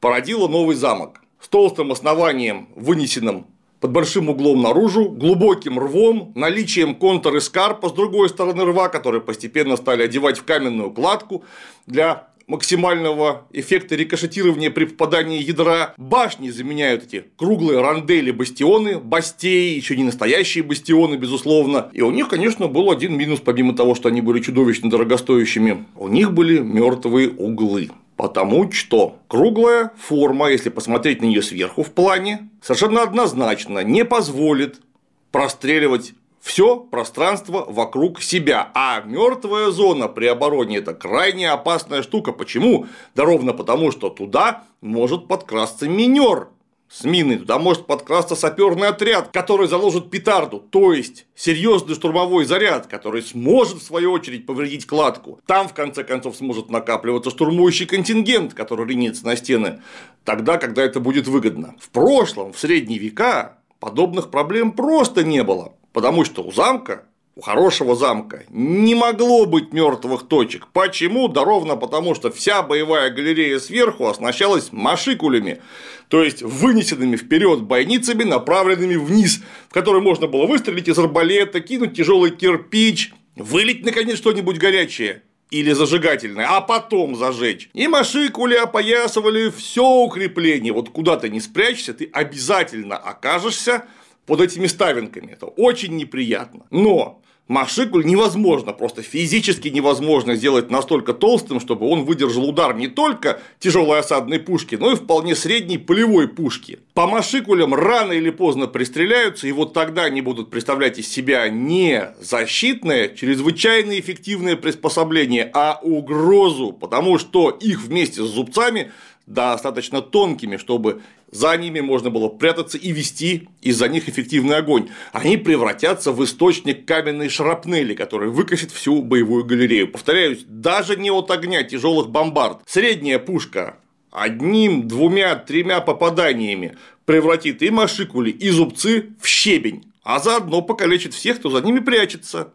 породила 0.00 0.48
новый 0.48 0.76
замок. 0.76 1.22
С 1.40 1.48
толстым 1.48 1.92
основанием, 1.92 2.68
вынесенным 2.76 3.46
под 3.80 3.90
большим 3.90 4.28
углом 4.28 4.60
наружу, 4.60 5.08
глубоким 5.08 5.78
рвом, 5.78 6.32
наличием 6.34 6.94
контур 6.94 7.38
эскарпа 7.38 7.88
с 7.88 7.92
другой 7.92 8.28
стороны 8.28 8.66
рва, 8.66 8.90
которые 8.90 9.22
постепенно 9.22 9.78
стали 9.78 10.02
одевать 10.02 10.38
в 10.38 10.44
каменную 10.44 10.90
кладку 10.90 11.42
для 11.86 12.28
максимального 12.52 13.46
эффекта 13.50 13.96
рикошетирования 13.96 14.70
при 14.70 14.84
попадании 14.84 15.42
ядра. 15.42 15.94
Башни 15.96 16.50
заменяют 16.50 17.04
эти 17.04 17.24
круглые 17.36 17.80
рандели 17.80 18.30
бастионы, 18.30 18.98
бастеи, 18.98 19.74
еще 19.74 19.96
не 19.96 20.04
настоящие 20.04 20.62
бастионы, 20.62 21.16
безусловно. 21.16 21.88
И 21.94 22.02
у 22.02 22.10
них, 22.10 22.28
конечно, 22.28 22.68
был 22.68 22.90
один 22.90 23.16
минус, 23.16 23.40
помимо 23.40 23.74
того, 23.74 23.94
что 23.94 24.10
они 24.10 24.20
были 24.20 24.40
чудовищно 24.42 24.90
дорогостоящими. 24.90 25.86
У 25.96 26.08
них 26.08 26.34
были 26.34 26.58
мертвые 26.58 27.30
углы. 27.30 27.88
Потому 28.16 28.70
что 28.70 29.16
круглая 29.28 29.90
форма, 29.98 30.50
если 30.50 30.68
посмотреть 30.68 31.22
на 31.22 31.26
нее 31.26 31.40
сверху 31.40 31.82
в 31.82 31.90
плане, 31.90 32.50
совершенно 32.60 33.02
однозначно 33.02 33.78
не 33.78 34.04
позволит 34.04 34.82
простреливать 35.30 36.12
все 36.42 36.76
пространство 36.76 37.64
вокруг 37.68 38.20
себя. 38.20 38.72
А 38.74 39.00
мертвая 39.02 39.70
зона 39.70 40.08
при 40.08 40.26
обороне 40.26 40.78
это 40.78 40.92
крайне 40.92 41.50
опасная 41.50 42.02
штука. 42.02 42.32
Почему? 42.32 42.86
Да 43.14 43.24
ровно 43.24 43.52
потому, 43.52 43.92
что 43.92 44.10
туда 44.10 44.64
может 44.80 45.28
подкрасться 45.28 45.88
минер 45.88 46.48
с 46.88 47.04
миной, 47.04 47.38
туда 47.38 47.58
может 47.58 47.86
подкрасться 47.86 48.36
саперный 48.36 48.88
отряд, 48.88 49.30
который 49.32 49.66
заложит 49.66 50.10
петарду, 50.10 50.58
то 50.58 50.92
есть 50.92 51.26
серьезный 51.34 51.94
штурмовой 51.94 52.44
заряд, 52.44 52.86
который 52.86 53.22
сможет 53.22 53.78
в 53.78 53.82
свою 53.82 54.12
очередь 54.12 54.44
повредить 54.44 54.84
кладку. 54.84 55.40
Там 55.46 55.68
в 55.68 55.72
конце 55.72 56.04
концов 56.04 56.36
сможет 56.36 56.68
накапливаться 56.68 57.30
штурмующий 57.30 57.86
контингент, 57.86 58.52
который 58.52 58.86
ринется 58.86 59.24
на 59.24 59.36
стены, 59.36 59.80
тогда, 60.24 60.58
когда 60.58 60.82
это 60.82 61.00
будет 61.00 61.28
выгодно. 61.28 61.76
В 61.80 61.88
прошлом, 61.88 62.52
в 62.52 62.58
средние 62.58 62.98
века, 62.98 63.56
подобных 63.80 64.30
проблем 64.30 64.72
просто 64.72 65.24
не 65.24 65.42
было. 65.42 65.72
Потому 65.92 66.24
что 66.24 66.42
у 66.42 66.52
замка, 66.52 67.04
у 67.34 67.40
хорошего 67.40 67.94
замка 67.94 68.44
не 68.50 68.94
могло 68.94 69.46
быть 69.46 69.72
мертвых 69.72 70.28
точек. 70.28 70.66
Почему? 70.72 71.28
Да 71.28 71.44
ровно 71.44 71.76
потому, 71.76 72.14
что 72.14 72.30
вся 72.30 72.62
боевая 72.62 73.10
галерея 73.10 73.58
сверху 73.58 74.06
оснащалась 74.06 74.72
машикулями, 74.72 75.60
то 76.08 76.22
есть 76.22 76.42
вынесенными 76.42 77.16
вперед 77.16 77.62
бойницами, 77.62 78.24
направленными 78.24 78.96
вниз, 78.96 79.42
в 79.68 79.72
которые 79.72 80.02
можно 80.02 80.26
было 80.26 80.46
выстрелить 80.46 80.88
из 80.88 80.98
арбалета, 80.98 81.60
кинуть 81.60 81.96
тяжелый 81.96 82.30
кирпич, 82.30 83.12
вылить 83.36 83.84
наконец 83.84 84.18
что-нибудь 84.18 84.58
горячее 84.58 85.22
или 85.50 85.72
зажигательное, 85.72 86.46
а 86.48 86.62
потом 86.62 87.14
зажечь. 87.14 87.68
И 87.74 87.86
машикули 87.86 88.54
опоясывали 88.54 89.50
все 89.50 89.86
укрепление. 89.86 90.72
Вот 90.72 90.88
куда 90.88 91.18
ты 91.18 91.28
не 91.28 91.40
спрячешься, 91.40 91.92
ты 91.92 92.08
обязательно 92.12 92.96
окажешься 92.96 93.84
под 94.32 94.40
этими 94.40 94.66
ставинками. 94.66 95.32
Это 95.32 95.44
очень 95.44 95.94
неприятно. 95.94 96.64
Но 96.70 97.20
Машикуль 97.48 98.06
невозможно, 98.06 98.72
просто 98.72 99.02
физически 99.02 99.68
невозможно 99.68 100.36
сделать 100.36 100.70
настолько 100.70 101.12
толстым, 101.12 101.60
чтобы 101.60 101.86
он 101.86 102.04
выдержал 102.04 102.48
удар 102.48 102.74
не 102.74 102.88
только 102.88 103.42
тяжелой 103.58 103.98
осадной 103.98 104.38
пушки, 104.38 104.76
но 104.76 104.92
и 104.92 104.96
вполне 104.96 105.34
средней 105.34 105.76
полевой 105.76 106.28
пушки. 106.28 106.78
По 106.94 107.06
машикулям 107.06 107.74
рано 107.74 108.12
или 108.12 108.30
поздно 108.30 108.68
пристреляются, 108.68 109.46
и 109.46 109.52
вот 109.52 109.74
тогда 109.74 110.04
они 110.04 110.22
будут 110.22 110.48
представлять 110.48 110.98
из 110.98 111.08
себя 111.08 111.46
не 111.50 112.14
защитное, 112.18 113.08
чрезвычайно 113.08 114.00
эффективное 114.00 114.56
приспособление, 114.56 115.50
а 115.52 115.78
угрозу, 115.82 116.72
потому 116.72 117.18
что 117.18 117.50
их 117.50 117.82
вместе 117.82 118.22
с 118.22 118.28
зубцами 118.28 118.92
достаточно 119.26 120.00
тонкими, 120.00 120.56
чтобы 120.56 121.02
за 121.32 121.56
ними 121.56 121.80
можно 121.80 122.10
было 122.10 122.28
прятаться 122.28 122.76
и 122.76 122.92
вести 122.92 123.48
из-за 123.62 123.88
них 123.88 124.08
эффективный 124.08 124.56
огонь. 124.56 124.90
Они 125.12 125.38
превратятся 125.38 126.12
в 126.12 126.22
источник 126.22 126.84
каменной 126.84 127.30
шрапнели, 127.30 127.94
который 127.94 128.28
выкосит 128.28 128.70
всю 128.70 129.00
боевую 129.02 129.44
галерею. 129.44 129.90
Повторяюсь, 129.90 130.44
даже 130.46 130.96
не 130.96 131.10
от 131.10 131.30
огня 131.30 131.62
тяжелых 131.62 132.10
бомбард. 132.10 132.58
Средняя 132.66 133.18
пушка 133.18 133.78
одним, 134.10 134.86
двумя, 134.86 135.34
тремя 135.36 135.80
попаданиями 135.80 136.76
превратит 137.06 137.62
и 137.62 137.70
машикули, 137.70 138.30
и 138.30 138.50
зубцы 138.50 139.14
в 139.18 139.26
щебень, 139.26 139.90
а 140.04 140.18
заодно 140.18 140.60
покалечит 140.60 141.14
всех, 141.14 141.38
кто 141.38 141.48
за 141.48 141.62
ними 141.62 141.78
прячется. 141.78 142.52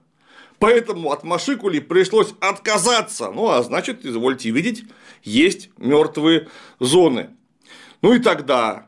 Поэтому 0.59 1.11
от 1.11 1.23
Машикули 1.23 1.79
пришлось 1.79 2.33
отказаться. 2.39 3.31
Ну, 3.31 3.49
а 3.49 3.61
значит, 3.61 4.05
извольте 4.05 4.49
видеть, 4.49 4.85
есть 5.23 5.69
мертвые 5.77 6.47
зоны. 6.79 7.29
Ну 8.01 8.13
и 8.13 8.19
тогда 8.19 8.87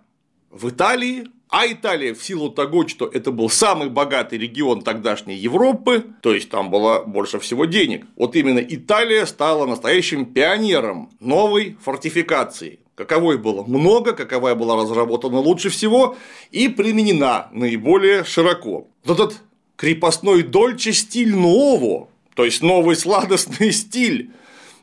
в 0.52 0.70
Италии, 0.70 1.28
а 1.50 1.66
Италия 1.68 2.14
в 2.14 2.24
силу 2.24 2.50
того, 2.50 2.88
что 2.88 3.08
это 3.08 3.32
был 3.32 3.50
самый 3.50 3.90
богатый 3.90 4.38
регион 4.38 4.82
тогдашней 4.82 5.36
Европы, 5.36 6.06
то 6.22 6.34
есть 6.34 6.50
там 6.50 6.70
было 6.70 7.04
больше 7.04 7.40
всего 7.40 7.66
денег, 7.66 8.06
вот 8.16 8.36
именно 8.36 8.60
Италия 8.60 9.26
стала 9.26 9.66
настоящим 9.66 10.26
пионером 10.26 11.10
новой 11.20 11.78
фортификации. 11.82 12.80
Каковой 12.94 13.38
было 13.38 13.64
много, 13.64 14.12
каковая 14.12 14.56
была 14.56 14.76
разработана 14.76 15.40
лучше 15.40 15.70
всего 15.70 16.18
и 16.52 16.68
применена 16.68 17.48
наиболее 17.54 18.26
широко. 18.26 18.88
Вот 19.06 19.20
этот 19.20 19.42
крепостной 19.78 20.44
дольче 20.44 20.92
стиль 20.92 21.34
нового, 21.34 22.10
то 22.36 22.44
есть 22.44 22.62
новый 22.62 22.98
сладостный 22.98 23.72
стиль, 23.72 24.32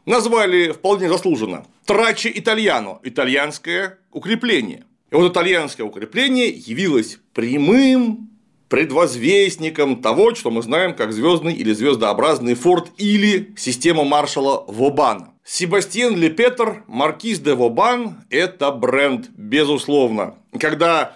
назвали 0.06 0.72
вполне 0.72 1.08
заслуженно 1.08 1.66
Траче 1.84 2.32
Итальяно– 2.34 2.98
итальянское 3.02 3.98
укрепление. 4.10 4.84
И 5.10 5.14
вот 5.14 5.30
итальянское 5.30 5.84
укрепление 5.84 6.48
явилось 6.48 7.18
прямым 7.32 8.30
предвозвестником 8.68 10.02
того, 10.02 10.34
что 10.34 10.50
мы 10.50 10.62
знаем 10.62 10.94
как 10.94 11.12
звездный 11.12 11.54
или 11.54 11.72
звездообразный 11.72 12.54
форт 12.54 12.90
или 12.96 13.54
система 13.56 14.04
маршала 14.04 14.64
Вобана. 14.66 15.34
Себастьен 15.44 16.16
Лепетер, 16.16 16.82
маркиз 16.88 17.38
де 17.38 17.54
Вобан– 17.54 18.24
это 18.30 18.72
бренд, 18.72 19.28
безусловно. 19.36 20.34
Когда 20.58 21.14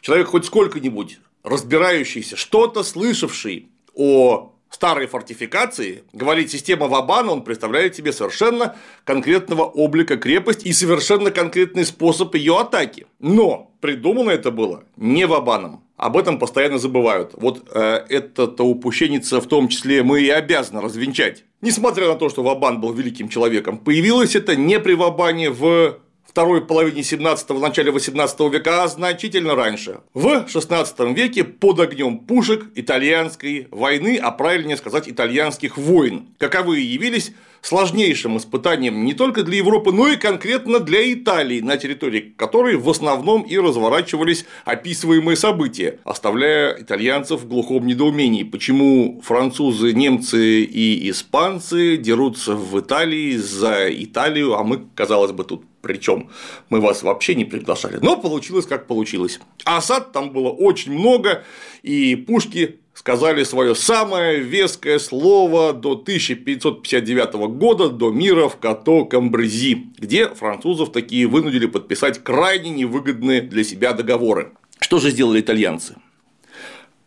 человек 0.00 0.28
хоть 0.28 0.46
сколько-нибудь 0.46 1.18
разбирающийся, 1.42 2.36
что-то 2.36 2.82
слышавший 2.82 3.68
о 3.94 4.54
старой 4.70 5.06
фортификации, 5.06 6.04
говорит 6.12 6.50
система 6.50 6.86
Вабан, 6.86 7.28
он 7.28 7.42
представляет 7.42 7.96
себе 7.96 8.12
совершенно 8.12 8.76
конкретного 9.04 9.64
облика 9.64 10.16
крепость 10.16 10.64
и 10.64 10.72
совершенно 10.72 11.30
конкретный 11.30 11.84
способ 11.84 12.34
ее 12.34 12.58
атаки. 12.58 13.06
Но 13.18 13.72
придумано 13.80 14.30
это 14.30 14.50
было 14.50 14.84
не 14.96 15.26
Вабаном. 15.26 15.84
Об 15.96 16.16
этом 16.16 16.38
постоянно 16.38 16.78
забывают. 16.78 17.32
Вот 17.34 17.68
э, 17.74 18.06
это-то 18.08 18.64
упущенница 18.64 19.40
в 19.40 19.46
том 19.46 19.68
числе 19.68 20.02
мы 20.02 20.22
и 20.22 20.30
обязаны 20.30 20.80
развенчать. 20.80 21.44
Несмотря 21.60 22.06
на 22.08 22.14
то, 22.14 22.30
что 22.30 22.42
Вабан 22.42 22.80
был 22.80 22.94
великим 22.94 23.28
человеком, 23.28 23.76
появилось 23.76 24.34
это 24.34 24.56
не 24.56 24.80
при 24.80 24.94
Вабане 24.94 25.50
в 25.50 25.98
второй 26.30 26.64
половине 26.64 27.00
17-го, 27.00 27.58
начале 27.58 27.90
18 27.90 28.40
века, 28.52 28.84
а 28.84 28.88
значительно 28.88 29.56
раньше. 29.56 30.00
В 30.14 30.46
16 30.48 31.00
веке 31.16 31.42
под 31.42 31.80
огнем 31.80 32.18
пушек 32.18 32.66
итальянской 32.76 33.66
войны, 33.72 34.16
а 34.16 34.30
правильнее 34.30 34.76
сказать 34.76 35.08
итальянских 35.08 35.76
войн, 35.76 36.28
каковые 36.38 36.90
явились 36.90 37.32
сложнейшим 37.62 38.38
испытанием 38.38 39.04
не 39.04 39.12
только 39.12 39.42
для 39.42 39.56
Европы, 39.56 39.92
но 39.92 40.08
и 40.08 40.16
конкретно 40.16 40.78
для 40.78 41.12
Италии, 41.12 41.60
на 41.60 41.76
территории 41.76 42.32
которой 42.36 42.76
в 42.76 42.88
основном 42.88 43.42
и 43.42 43.58
разворачивались 43.58 44.46
описываемые 44.64 45.36
события, 45.36 45.98
оставляя 46.04 46.80
итальянцев 46.80 47.40
в 47.40 47.48
глухом 47.48 47.86
недоумении, 47.86 48.44
почему 48.44 49.20
французы, 49.22 49.92
немцы 49.92 50.62
и 50.62 51.10
испанцы 51.10 51.96
дерутся 51.96 52.54
в 52.54 52.80
Италии 52.80 53.36
за 53.36 53.88
Италию, 53.90 54.54
а 54.54 54.62
мы, 54.62 54.86
казалось 54.94 55.32
бы, 55.32 55.44
тут 55.44 55.64
причем 55.82 56.30
мы 56.68 56.80
вас 56.80 57.02
вообще 57.02 57.34
не 57.34 57.44
приглашали. 57.44 57.98
Но 58.02 58.16
получилось 58.16 58.66
как 58.66 58.86
получилось. 58.86 59.40
А 59.64 59.78
осад 59.78 60.12
там 60.12 60.30
было 60.30 60.48
очень 60.48 60.92
много, 60.92 61.44
и 61.82 62.16
пушки 62.16 62.80
сказали 62.94 63.44
свое 63.44 63.74
самое 63.74 64.40
веское 64.40 64.98
слово 64.98 65.72
до 65.72 65.92
1559 65.92 67.34
года, 67.48 67.88
до 67.88 68.10
мира 68.10 68.48
в 68.48 68.58
Като-Камбрези, 68.58 69.86
где 69.98 70.28
французов 70.28 70.92
такие 70.92 71.26
вынудили 71.26 71.66
подписать 71.66 72.22
крайне 72.22 72.70
невыгодные 72.70 73.40
для 73.40 73.64
себя 73.64 73.94
договоры. 73.94 74.52
Что 74.80 74.98
же 74.98 75.10
сделали 75.10 75.40
итальянцы? 75.40 75.96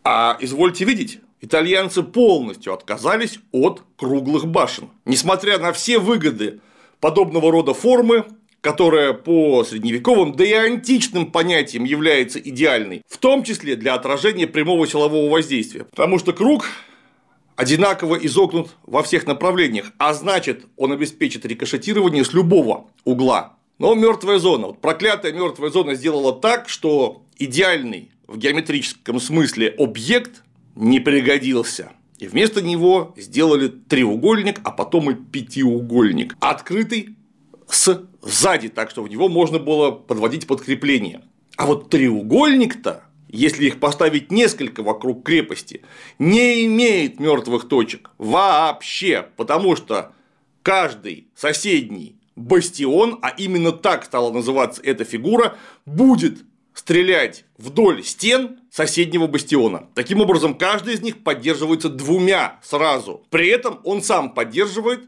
А 0.02 0.36
извольте 0.40 0.84
видеть, 0.84 1.20
итальянцы 1.40 2.02
полностью 2.02 2.74
отказались 2.74 3.38
от 3.52 3.82
круглых 3.96 4.46
башен. 4.46 4.90
Несмотря 5.04 5.58
на 5.58 5.72
все 5.72 5.98
выгоды 5.98 6.60
подобного 7.00 7.52
рода 7.52 7.72
формы, 7.72 8.24
которая 8.64 9.12
по 9.12 9.62
средневековым, 9.62 10.34
да 10.34 10.42
и 10.42 10.52
античным 10.54 11.30
понятиям 11.30 11.84
является 11.84 12.38
идеальной, 12.38 13.02
в 13.06 13.18
том 13.18 13.44
числе 13.44 13.76
для 13.76 13.92
отражения 13.92 14.46
прямого 14.46 14.86
силового 14.88 15.28
воздействия. 15.30 15.84
Потому 15.84 16.18
что 16.18 16.32
круг 16.32 16.64
одинаково 17.56 18.16
изогнут 18.16 18.70
во 18.86 19.02
всех 19.02 19.26
направлениях, 19.26 19.92
а 19.98 20.14
значит, 20.14 20.64
он 20.78 20.92
обеспечит 20.92 21.44
рикошетирование 21.44 22.24
с 22.24 22.32
любого 22.32 22.86
угла. 23.04 23.58
Но 23.78 23.94
мертвая 23.94 24.38
зона, 24.38 24.68
вот 24.68 24.80
проклятая 24.80 25.34
мертвая 25.34 25.70
зона 25.70 25.94
сделала 25.94 26.32
так, 26.32 26.70
что 26.70 27.22
идеальный 27.36 28.12
в 28.26 28.38
геометрическом 28.38 29.20
смысле 29.20 29.74
объект 29.78 30.42
не 30.74 31.00
пригодился. 31.00 31.92
И 32.18 32.26
вместо 32.28 32.62
него 32.62 33.12
сделали 33.18 33.68
треугольник, 33.68 34.60
а 34.64 34.70
потом 34.70 35.10
и 35.10 35.14
пятиугольник, 35.14 36.34
открытый 36.40 37.16
с 37.68 38.06
сзади, 38.24 38.68
так 38.68 38.90
что 38.90 39.02
в 39.02 39.08
него 39.08 39.28
можно 39.28 39.58
было 39.58 39.90
подводить 39.90 40.46
подкрепление. 40.46 41.22
А 41.56 41.66
вот 41.66 41.90
треугольник-то, 41.90 43.04
если 43.28 43.66
их 43.66 43.78
поставить 43.78 44.32
несколько 44.32 44.82
вокруг 44.82 45.24
крепости, 45.24 45.82
не 46.18 46.66
имеет 46.66 47.20
мертвых 47.20 47.68
точек 47.68 48.10
вообще, 48.18 49.28
потому 49.36 49.76
что 49.76 50.12
каждый 50.62 51.28
соседний 51.36 52.16
бастион, 52.36 53.18
а 53.22 53.28
именно 53.30 53.72
так 53.72 54.04
стала 54.04 54.32
называться 54.32 54.82
эта 54.82 55.04
фигура, 55.04 55.56
будет 55.86 56.44
стрелять 56.72 57.44
вдоль 57.56 58.02
стен 58.02 58.58
соседнего 58.70 59.28
бастиона. 59.28 59.88
Таким 59.94 60.20
образом, 60.20 60.54
каждый 60.54 60.94
из 60.94 61.02
них 61.02 61.22
поддерживается 61.22 61.88
двумя 61.88 62.58
сразу. 62.62 63.22
При 63.30 63.48
этом 63.48 63.78
он 63.84 64.02
сам 64.02 64.34
поддерживает 64.34 65.04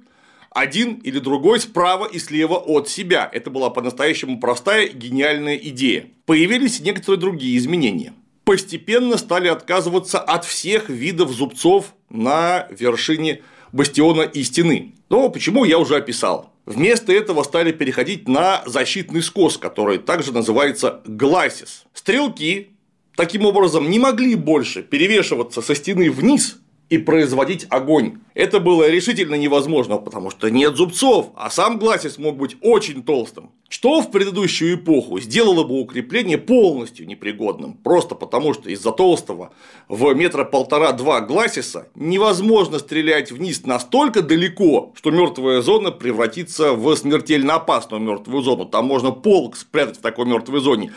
один 0.56 0.94
или 1.04 1.18
другой 1.18 1.60
справа 1.60 2.06
и 2.06 2.18
слева 2.18 2.54
от 2.54 2.88
себя. 2.88 3.28
Это 3.30 3.50
была 3.50 3.68
по-настоящему 3.68 4.40
простая 4.40 4.88
гениальная 4.88 5.56
идея. 5.56 6.06
Появились 6.24 6.80
некоторые 6.80 7.20
другие 7.20 7.58
изменения. 7.58 8.14
Постепенно 8.44 9.18
стали 9.18 9.48
отказываться 9.48 10.18
от 10.18 10.46
всех 10.46 10.88
видов 10.88 11.30
зубцов 11.30 11.92
на 12.08 12.68
вершине 12.70 13.42
бастиона 13.72 14.22
и 14.22 14.42
стены. 14.44 14.94
Но 15.10 15.28
почему 15.28 15.66
я 15.66 15.78
уже 15.78 15.96
описал. 15.96 16.54
Вместо 16.64 17.12
этого 17.12 17.42
стали 17.42 17.70
переходить 17.70 18.26
на 18.26 18.62
защитный 18.64 19.22
скос, 19.22 19.58
который 19.58 19.98
также 19.98 20.32
называется 20.32 21.02
гласис. 21.04 21.84
Стрелки 21.92 22.68
таким 23.14 23.44
образом 23.44 23.90
не 23.90 23.98
могли 23.98 24.34
больше 24.36 24.82
перевешиваться 24.82 25.60
со 25.60 25.74
стены 25.74 26.10
вниз 26.10 26.56
и 26.88 26.98
производить 26.98 27.66
огонь. 27.68 28.18
Это 28.34 28.60
было 28.60 28.88
решительно 28.88 29.34
невозможно, 29.34 29.96
потому 29.98 30.30
что 30.30 30.50
нет 30.50 30.76
зубцов, 30.76 31.30
а 31.34 31.50
сам 31.50 31.78
гласис 31.78 32.18
мог 32.18 32.36
быть 32.36 32.56
очень 32.60 33.02
толстым. 33.02 33.50
Что 33.68 34.00
в 34.00 34.12
предыдущую 34.12 34.76
эпоху 34.76 35.18
сделало 35.18 35.64
бы 35.64 35.80
укрепление 35.80 36.38
полностью 36.38 37.06
непригодным, 37.08 37.74
просто 37.74 38.14
потому 38.14 38.54
что 38.54 38.70
из-за 38.70 38.92
толстого 38.92 39.50
в 39.88 40.14
метра 40.14 40.44
полтора-два 40.44 41.20
гласиса 41.20 41.88
невозможно 41.96 42.78
стрелять 42.78 43.32
вниз 43.32 43.64
настолько 43.66 44.22
далеко, 44.22 44.92
что 44.94 45.10
мертвая 45.10 45.62
зона 45.62 45.90
превратится 45.90 46.74
в 46.74 46.94
смертельно 46.94 47.54
опасную 47.54 48.00
мертвую 48.00 48.42
зону. 48.42 48.66
Там 48.66 48.86
можно 48.86 49.10
полк 49.10 49.56
спрятать 49.56 49.98
в 49.98 50.00
такой 50.00 50.26
мертвой 50.26 50.60
зоне. 50.60 50.92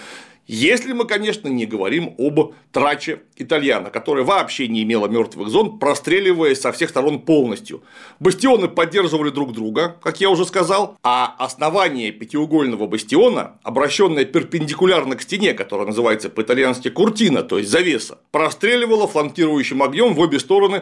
Если 0.52 0.94
мы, 0.94 1.06
конечно, 1.06 1.48
не 1.48 1.68
говорим 1.68 2.16
об 2.18 2.56
траче 2.72 3.22
итальяна, 3.36 3.92
которая 3.92 4.24
вообще 4.26 4.68
не 4.68 4.82
имела 4.82 5.08
мертвых 5.08 5.48
зон, 5.48 5.78
простреливаясь 5.78 6.60
со 6.60 6.72
всех 6.72 6.90
сторон 6.90 7.20
полностью. 7.20 7.84
Бастионы 8.20 8.68
поддерживали 8.68 9.30
друг 9.30 9.54
друга, 9.54 9.96
как 10.02 10.20
я 10.20 10.32
уже 10.32 10.46
сказал, 10.46 10.98
а 11.04 11.36
основание 11.38 12.12
пятиугольного 12.12 12.88
бастиона, 12.88 13.60
обращенное 13.62 14.26
перпендикулярно 14.26 15.18
к 15.18 15.22
стене, 15.22 15.54
которая 15.54 15.86
называется 15.86 16.32
по-итальянски 16.32 16.90
куртина, 16.90 17.44
то 17.44 17.60
есть 17.60 17.70
завеса, 17.70 18.18
простреливало 18.32 19.08
фланкирующим 19.08 19.84
огнем 19.84 20.16
в 20.16 20.20
обе 20.20 20.40
стороны 20.40 20.82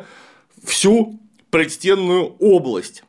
всю 0.64 1.20
предстенную 1.50 2.38
область. 2.40 3.04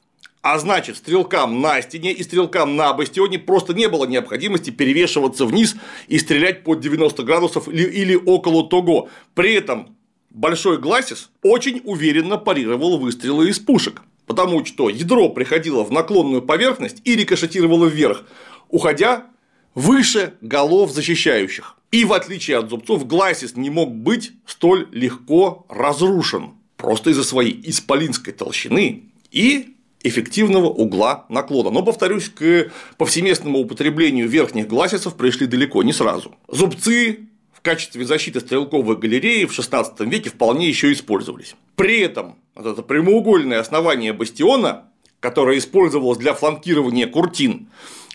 А 0.51 0.59
значит, 0.59 0.97
стрелкам 0.97 1.61
на 1.61 1.83
стене 1.83 2.11
и 2.11 2.23
стрелкам 2.23 2.75
на 2.75 2.95
бастионе 2.95 3.39
просто 3.39 3.75
не 3.75 3.87
было 3.87 4.07
необходимости 4.07 4.71
перевешиваться 4.71 5.45
вниз 5.45 5.77
и 6.07 6.19
стрелять 6.19 6.65
под 6.65 6.81
90 6.81 7.23
градусов 7.23 7.69
или 7.69 8.15
около 8.15 8.67
того. 8.67 9.11
При 9.35 9.53
этом 9.53 9.95
большой 10.31 10.79
гласис 10.79 11.29
очень 11.43 11.83
уверенно 11.85 12.39
парировал 12.39 12.97
выстрелы 12.97 13.51
из 13.51 13.59
пушек, 13.59 14.01
потому 14.25 14.65
что 14.65 14.89
ядро 14.89 15.29
приходило 15.29 15.85
в 15.85 15.93
наклонную 15.93 16.41
поверхность 16.41 17.03
и 17.05 17.15
рикошетировало 17.15 17.85
вверх, 17.85 18.25
уходя 18.71 19.27
выше 19.75 20.33
голов 20.41 20.93
защищающих. 20.93 21.77
И 21.91 22.07
в 22.07 22.15
отличие 22.15 22.57
от 22.57 22.71
зубцов, 22.71 23.07
гласис 23.07 23.55
не 23.55 23.69
мог 23.69 23.95
быть 23.95 24.33
столь 24.47 24.89
легко 24.93 25.67
разрушен 25.69 26.55
просто 26.79 27.11
из-за 27.11 27.25
своей 27.25 27.61
исполинской 27.69 28.33
толщины 28.33 29.11
и 29.31 29.75
эффективного 30.03 30.67
угла 30.67 31.27
наклона. 31.29 31.71
Но, 31.71 31.83
повторюсь, 31.83 32.29
к 32.29 32.71
повсеместному 32.97 33.59
употреблению 33.59 34.29
верхних 34.29 34.69
гласисов 34.69 35.15
пришли 35.17 35.47
далеко 35.47 35.83
не 35.83 35.93
сразу. 35.93 36.35
Зубцы 36.49 37.29
в 37.53 37.61
качестве 37.61 38.05
защиты 38.05 38.41
стрелковой 38.41 38.97
галереи 38.97 39.45
в 39.45 39.59
XVI 39.59 39.93
веке 40.09 40.31
вполне 40.31 40.69
еще 40.69 40.93
использовались. 40.93 41.57
При 41.75 42.01
этом 42.01 42.37
вот 42.55 42.67
это 42.67 42.83
прямоугольное 42.83 43.59
основание 43.59 44.13
бастиона, 44.13 44.85
которое 45.21 45.59
использовалось 45.59 46.19
для 46.19 46.35
фланкирования 46.35 47.09
куртин, 47.09 47.69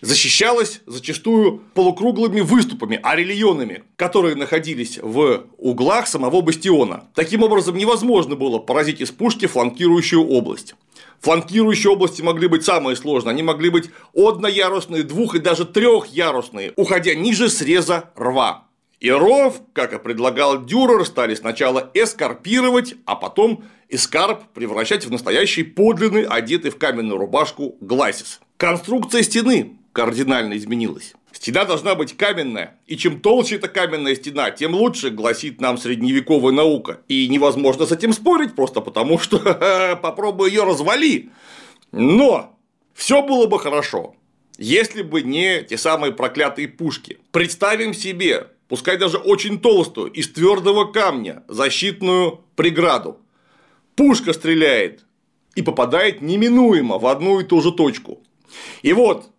защищалось 0.04 0.82
зачастую 0.86 1.62
полукруглыми 1.74 2.42
выступами, 2.42 3.00
арельонами, 3.02 3.84
которые 3.96 4.36
находились 4.36 5.00
в 5.02 5.46
углах 5.58 6.08
самого 6.08 6.42
бастиона. 6.42 7.06
Таким 7.16 7.44
образом, 7.44 7.78
невозможно 7.78 8.36
было 8.36 8.60
поразить 8.60 9.02
из 9.02 9.12
пушки 9.12 9.46
фланкирующую 9.46 10.26
область. 10.26 10.76
Фланкирующие 11.24 11.90
области 11.90 12.22
могли 12.22 12.50
быть 12.50 12.66
самые 12.66 12.98
сложные, 12.98 13.32
они 13.32 13.44
могли 13.44 13.70
быть 13.70 13.90
одноярусные, 14.14 15.04
двух- 15.04 15.36
и 15.36 15.40
даже 15.40 15.64
трехярусные, 15.64 16.74
уходя 16.76 17.16
ниже 17.16 17.48
среза 17.50 18.12
рва. 18.18 18.66
И 19.00 19.10
ров, 19.10 19.62
как 19.72 19.94
и 19.94 20.00
предлагал 20.00 20.66
Дюрер, 20.66 21.06
стали 21.06 21.34
сначала 21.36 21.90
эскарпировать, 21.94 22.96
а 23.06 23.16
потом 23.16 23.64
эскарп 23.88 24.50
превращать 24.54 25.06
в 25.06 25.12
настоящий 25.12 25.64
подлинный, 25.64 26.24
одетый 26.24 26.72
в 26.72 26.78
каменную 26.78 27.18
рубашку 27.18 27.78
гласис. 27.80 28.42
Конструкция 28.58 29.24
стены 29.24 29.78
кардинально 29.94 30.58
изменилась. 30.58 31.14
Стена 31.44 31.66
должна 31.66 31.96
быть 31.96 32.16
каменная, 32.16 32.80
и 32.88 32.96
чем 32.96 33.20
толще 33.20 33.58
эта 33.58 33.68
каменная 33.68 34.16
стена, 34.16 34.50
тем 34.52 34.74
лучше, 34.74 35.10
гласит 35.10 35.60
нам 35.60 35.78
средневековая 35.78 36.54
наука. 36.54 37.02
И 37.10 37.28
невозможно 37.28 37.86
с 37.86 37.92
этим 37.92 38.14
спорить, 38.14 38.56
просто 38.56 38.80
потому 38.80 39.20
что 39.20 39.98
попробуй 40.02 40.52
ее 40.52 40.64
развали. 40.64 41.32
Но 41.92 42.58
все 42.94 43.22
было 43.22 43.46
бы 43.48 43.60
хорошо, 43.60 44.16
если 44.58 45.02
бы 45.02 45.22
не 45.22 45.64
те 45.64 45.78
самые 45.78 46.14
проклятые 46.14 46.70
пушки. 46.70 47.18
Представим 47.32 47.94
себе, 47.94 48.48
пускай 48.70 48.98
даже 48.98 49.18
очень 49.18 49.60
толстую, 49.60 50.14
из 50.14 50.32
твердого 50.32 50.94
камня, 50.94 51.44
защитную 51.50 52.40
преграду. 52.56 53.20
Пушка 53.98 54.32
стреляет 54.32 55.04
и 55.56 55.62
попадает 55.62 56.22
неминуемо 56.22 57.00
в 57.00 57.06
одну 57.06 57.42
и 57.42 57.44
ту 57.44 57.60
же 57.60 57.74
точку. 57.74 58.24
И 58.82 58.94
вот 58.94 59.30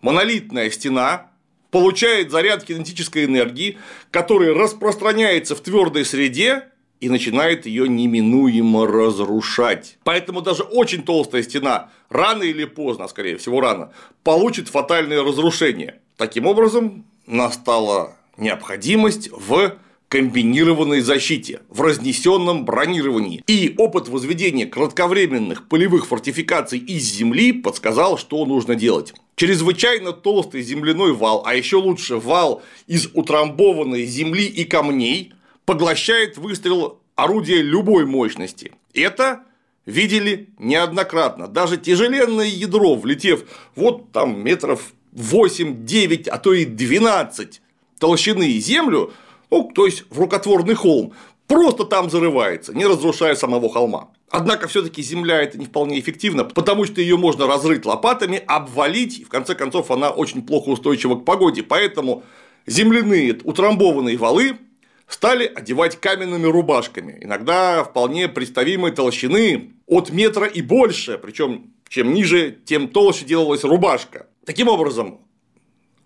монолитная 0.00 0.70
стена 0.70 1.30
получает 1.70 2.30
заряд 2.30 2.64
кинетической 2.64 3.24
энергии, 3.24 3.78
который 4.10 4.52
распространяется 4.52 5.54
в 5.54 5.60
твердой 5.60 6.04
среде 6.04 6.68
и 7.00 7.08
начинает 7.08 7.66
ее 7.66 7.88
неминуемо 7.88 8.86
разрушать. 8.86 9.98
Поэтому 10.04 10.40
даже 10.40 10.62
очень 10.62 11.02
толстая 11.02 11.42
стена 11.42 11.90
рано 12.08 12.42
или 12.42 12.64
поздно, 12.64 13.04
а 13.04 13.08
скорее 13.08 13.36
всего 13.36 13.60
рано, 13.60 13.92
получит 14.24 14.68
фатальное 14.68 15.22
разрушение. 15.22 16.00
Таким 16.16 16.46
образом, 16.46 17.04
настала 17.26 18.16
необходимость 18.36 19.30
в 19.30 19.76
комбинированной 20.08 21.00
защите, 21.00 21.60
в 21.68 21.80
разнесенном 21.80 22.64
бронировании. 22.64 23.42
И 23.46 23.74
опыт 23.76 24.08
возведения 24.08 24.66
кратковременных 24.66 25.68
полевых 25.68 26.06
фортификаций 26.06 26.78
из 26.78 27.04
земли 27.04 27.52
подсказал, 27.52 28.16
что 28.18 28.44
нужно 28.46 28.74
делать. 28.74 29.14
Чрезвычайно 29.34 30.12
толстый 30.12 30.62
земляной 30.62 31.12
вал, 31.12 31.42
а 31.44 31.54
еще 31.54 31.76
лучше 31.76 32.16
вал 32.16 32.62
из 32.86 33.08
утрамбованной 33.12 34.04
земли 34.06 34.46
и 34.46 34.64
камней, 34.64 35.32
поглощает 35.64 36.38
выстрел 36.38 37.00
орудия 37.16 37.60
любой 37.60 38.06
мощности. 38.06 38.72
Это 38.94 39.42
видели 39.84 40.48
неоднократно. 40.58 41.48
Даже 41.48 41.76
тяжеленное 41.76 42.46
ядро, 42.46 42.94
влетев 42.94 43.44
вот 43.74 44.12
там 44.12 44.42
метров 44.42 44.92
8-9, 45.14 46.28
а 46.28 46.38
то 46.38 46.52
и 46.52 46.64
12 46.64 47.60
толщины 47.98 48.58
землю, 48.58 49.12
ну, 49.50 49.70
то 49.74 49.86
есть 49.86 50.04
в 50.10 50.18
рукотворный 50.18 50.74
холм, 50.74 51.12
просто 51.46 51.84
там 51.84 52.10
зарывается, 52.10 52.74
не 52.74 52.86
разрушая 52.86 53.34
самого 53.34 53.70
холма. 53.70 54.10
Однако 54.30 54.66
все-таки 54.66 55.02
земля 55.02 55.42
это 55.42 55.58
не 55.58 55.66
вполне 55.66 56.00
эффективно, 56.00 56.44
потому 56.44 56.84
что 56.84 57.00
ее 57.00 57.16
можно 57.16 57.46
разрыть 57.46 57.84
лопатами, 57.84 58.42
обвалить, 58.46 59.20
и 59.20 59.24
в 59.24 59.28
конце 59.28 59.54
концов 59.54 59.90
она 59.90 60.10
очень 60.10 60.42
плохо 60.44 60.70
устойчива 60.70 61.16
к 61.16 61.24
погоде. 61.24 61.62
Поэтому 61.62 62.24
земляные 62.66 63.38
утрамбованные 63.44 64.16
валы 64.16 64.58
стали 65.06 65.46
одевать 65.46 66.00
каменными 66.00 66.46
рубашками, 66.46 67.18
иногда 67.20 67.84
вполне 67.84 68.28
представимой 68.28 68.90
толщины 68.90 69.74
от 69.86 70.10
метра 70.10 70.46
и 70.46 70.62
больше, 70.62 71.18
причем 71.18 71.72
чем 71.88 72.12
ниже, 72.12 72.58
тем 72.64 72.88
толще 72.88 73.24
делалась 73.24 73.62
рубашка. 73.62 74.26
Таким 74.44 74.66
образом, 74.66 75.20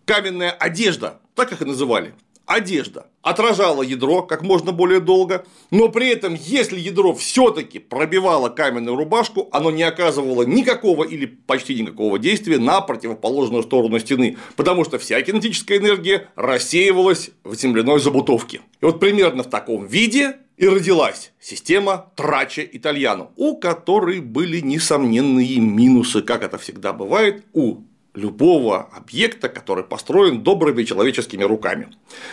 каменная 0.04 0.50
одежда, 0.50 1.20
так 1.34 1.52
их 1.52 1.62
и 1.62 1.64
называли, 1.64 2.14
одежда 2.50 3.06
отражала 3.22 3.82
ядро 3.82 4.22
как 4.22 4.42
можно 4.42 4.72
более 4.72 4.98
долго, 5.00 5.46
но 5.70 5.88
при 5.88 6.08
этом, 6.08 6.34
если 6.34 6.80
ядро 6.80 7.14
все-таки 7.14 7.78
пробивало 7.78 8.48
каменную 8.48 8.96
рубашку, 8.96 9.48
оно 9.52 9.70
не 9.70 9.84
оказывало 9.84 10.42
никакого 10.42 11.04
или 11.04 11.26
почти 11.26 11.80
никакого 11.80 12.18
действия 12.18 12.58
на 12.58 12.80
противоположную 12.80 13.62
сторону 13.62 14.00
стены, 14.00 14.36
потому 14.56 14.84
что 14.84 14.98
вся 14.98 15.22
кинетическая 15.22 15.78
энергия 15.78 16.28
рассеивалась 16.34 17.30
в 17.44 17.54
земляной 17.54 18.00
забутовке. 18.00 18.62
И 18.80 18.84
вот 18.84 18.98
примерно 18.98 19.44
в 19.44 19.50
таком 19.50 19.86
виде 19.86 20.38
и 20.56 20.66
родилась 20.66 21.32
система 21.40 22.12
Трача 22.16 22.62
Итальяно, 22.62 23.30
у 23.36 23.56
которой 23.58 24.20
были 24.20 24.60
несомненные 24.60 25.58
минусы, 25.60 26.20
как 26.20 26.42
это 26.42 26.58
всегда 26.58 26.92
бывает 26.92 27.44
у 27.52 27.78
любого 28.14 28.82
объекта, 28.92 29.48
который 29.48 29.84
построен 29.84 30.42
добрыми 30.42 30.82
человеческими 30.82 31.44
руками. 31.44 31.88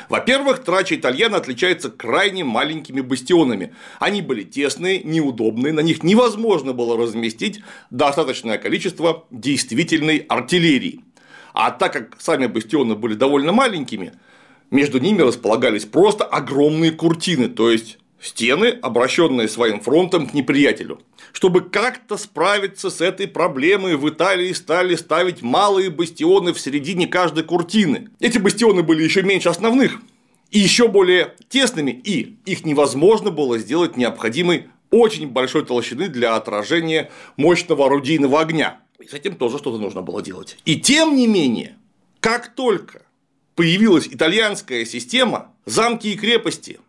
Во-первых, 0.10 0.64
трача 0.64 0.96
итальяна 0.96 1.38
отличается 1.38 1.90
крайне 1.90 2.44
маленькими 2.44 3.02
бастионами. 3.02 3.74
Они 4.00 4.22
были 4.22 4.44
тесные, 4.44 5.04
неудобные, 5.04 5.74
на 5.74 5.82
них 5.82 6.04
невозможно 6.04 6.74
было 6.74 6.98
разместить 6.98 7.62
достаточное 7.92 8.58
количество 8.58 9.26
действительной 9.30 10.18
артиллерии. 10.18 11.02
А 11.54 11.72
так 11.72 11.94
как 11.94 12.18
сами 12.20 12.48
бастионы 12.48 12.96
были 12.96 13.14
довольно 13.14 13.52
маленькими, 13.52 14.14
между 14.72 15.00
ними 15.00 15.22
располагались 15.22 15.86
просто 15.86 16.24
огромные 16.24 16.92
куртины, 16.92 17.48
то 17.48 17.70
есть 17.70 18.00
стены, 18.22 18.78
обращенные 18.82 19.48
своим 19.48 19.80
фронтом 19.80 20.28
к 20.28 20.34
неприятелю. 20.34 21.00
Чтобы 21.34 21.62
как-то 21.62 22.18
справиться 22.18 22.90
с 22.90 23.02
этой 23.02 23.28
проблемой, 23.28 23.96
в 23.96 24.10
Италии 24.10 24.52
стали 24.54 24.96
ставить 24.96 25.42
малые 25.42 25.90
бастионы 25.90 26.54
в 26.54 26.60
середине 26.60 27.08
каждой 27.08 27.44
куртины. 27.44 28.10
Эти 28.20 28.38
бастионы 28.38 28.84
были 28.84 29.04
еще 29.04 29.22
меньше 29.22 29.50
основных 29.50 30.00
и 30.52 30.60
еще 30.60 30.88
более 30.88 31.36
тесными, 31.50 31.92
и 31.92 32.38
их 32.46 32.66
невозможно 32.66 33.32
было 33.32 33.58
сделать 33.58 33.98
необходимой 33.98 34.70
очень 34.90 35.28
большой 35.28 35.66
толщины 35.66 36.08
для 36.08 36.36
отражения 36.36 37.12
мощного 37.36 37.86
орудийного 37.86 38.40
огня. 38.40 38.80
И 39.00 39.08
с 39.08 39.14
этим 39.14 39.36
тоже 39.36 39.58
что-то 39.58 39.78
нужно 39.78 40.02
было 40.02 40.22
делать. 40.22 40.58
И 40.66 40.80
тем 40.80 41.16
не 41.16 41.28
менее, 41.28 41.76
как 42.20 42.56
только 42.56 43.04
появилась 43.56 44.08
итальянская 44.08 44.86
система, 44.86 45.54
замки 45.66 46.14
и 46.14 46.18
крепости 46.18 46.80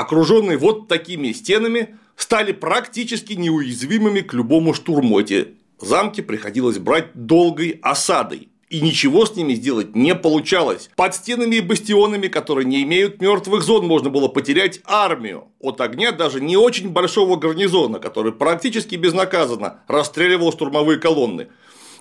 окруженные 0.00 0.56
вот 0.56 0.88
такими 0.88 1.32
стенами, 1.32 1.96
стали 2.16 2.52
практически 2.52 3.34
неуязвимыми 3.34 4.20
к 4.20 4.34
любому 4.34 4.74
штурму. 4.74 5.20
Эти 5.20 5.54
замки 5.80 6.20
приходилось 6.20 6.78
брать 6.78 7.08
долгой 7.14 7.78
осадой. 7.82 8.48
И 8.68 8.80
ничего 8.80 9.26
с 9.26 9.34
ними 9.34 9.54
сделать 9.54 9.96
не 9.96 10.14
получалось. 10.14 10.90
Под 10.94 11.14
стенами 11.16 11.56
и 11.56 11.60
бастионами, 11.60 12.28
которые 12.28 12.66
не 12.66 12.84
имеют 12.84 13.20
мертвых 13.20 13.64
зон, 13.64 13.84
можно 13.86 14.10
было 14.10 14.28
потерять 14.28 14.80
армию 14.84 15.48
от 15.58 15.80
огня 15.80 16.12
даже 16.12 16.40
не 16.40 16.56
очень 16.56 16.90
большого 16.90 17.34
гарнизона, 17.34 17.98
который 17.98 18.30
практически 18.30 18.94
безнаказанно 18.94 19.80
расстреливал 19.88 20.52
штурмовые 20.52 21.00
колонны. 21.00 21.48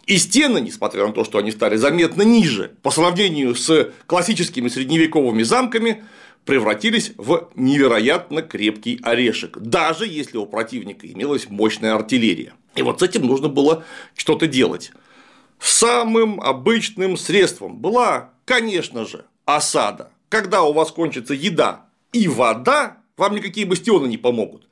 И 0.06 0.18
стены, 0.18 0.60
несмотря 0.60 1.08
на 1.08 1.14
то, 1.14 1.24
что 1.24 1.40
они 1.40 1.52
стали 1.52 1.76
заметно 1.76 2.22
ниже 2.22 2.72
по 2.84 2.92
сравнению 2.92 3.56
с 3.56 3.92
классическими 4.06 4.68
средневековыми 4.68 5.42
замками, 5.42 6.04
превратились 6.46 7.14
в 7.18 7.50
невероятно 7.56 8.42
крепкий 8.42 9.00
орешек, 9.04 9.58
даже 9.58 10.08
если 10.08 10.38
у 10.38 10.46
противника 10.46 11.08
имелась 11.08 11.50
мощная 11.50 11.96
артиллерия. 11.96 12.54
И 12.76 12.82
вот 12.82 13.00
с 13.00 13.04
этим 13.04 13.26
нужно 13.26 13.50
было 13.50 13.84
что-то 14.16 14.48
делать. 14.48 14.92
Самым 15.60 16.40
обычным 16.40 17.18
средством 17.18 17.78
была, 17.78 18.32
конечно 18.46 19.06
же, 19.06 19.26
осада. 19.46 20.12
Когда 20.30 20.64
у 20.64 20.74
вас 20.74 20.92
кончится 20.92 21.34
еда 21.34 21.86
и 22.14 22.28
вода, 22.28 22.98
вам 23.18 23.36
никакие 23.36 23.66
бастионы 23.66 24.08
не 24.08 24.18
помогут. 24.18 24.68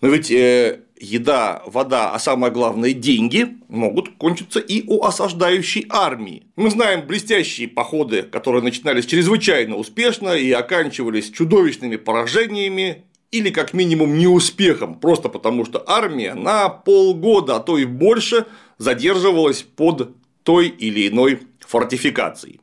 Но 0.00 0.08
ведь 0.08 0.30
э, 0.30 0.82
еда, 1.00 1.62
вода, 1.66 2.12
а 2.12 2.18
самое 2.18 2.52
главное 2.52 2.92
деньги 2.92 3.56
могут 3.68 4.10
кончиться 4.16 4.60
и 4.60 4.84
у 4.86 5.04
осаждающей 5.04 5.86
армии. 5.88 6.44
Мы 6.56 6.70
знаем 6.70 7.06
блестящие 7.06 7.68
походы, 7.68 8.22
которые 8.22 8.62
начинались 8.62 9.06
чрезвычайно 9.06 9.76
успешно 9.76 10.30
и 10.30 10.50
оканчивались 10.50 11.30
чудовищными 11.30 11.96
поражениями 11.96 13.04
или 13.30 13.50
как 13.50 13.74
минимум 13.74 14.18
неуспехом, 14.18 14.98
просто 14.98 15.28
потому 15.28 15.64
что 15.64 15.84
армия 15.86 16.34
на 16.34 16.68
полгода, 16.68 17.56
а 17.56 17.60
то 17.60 17.78
и 17.78 17.84
больше 17.84 18.46
задерживалась 18.78 19.62
под 19.62 20.16
той 20.42 20.68
или 20.68 21.08
иной 21.08 21.40
фортификацией. 21.60 22.60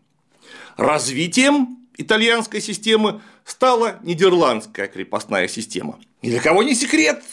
Развитием 0.77 1.77
итальянской 1.97 2.61
системы 2.61 3.21
стала 3.43 3.99
нидерландская 4.03 4.87
крепостная 4.87 5.47
система. 5.47 5.99
И 6.21 6.29
для 6.29 6.41
кого 6.41 6.63
не 6.63 6.73
секрет, 6.73 7.23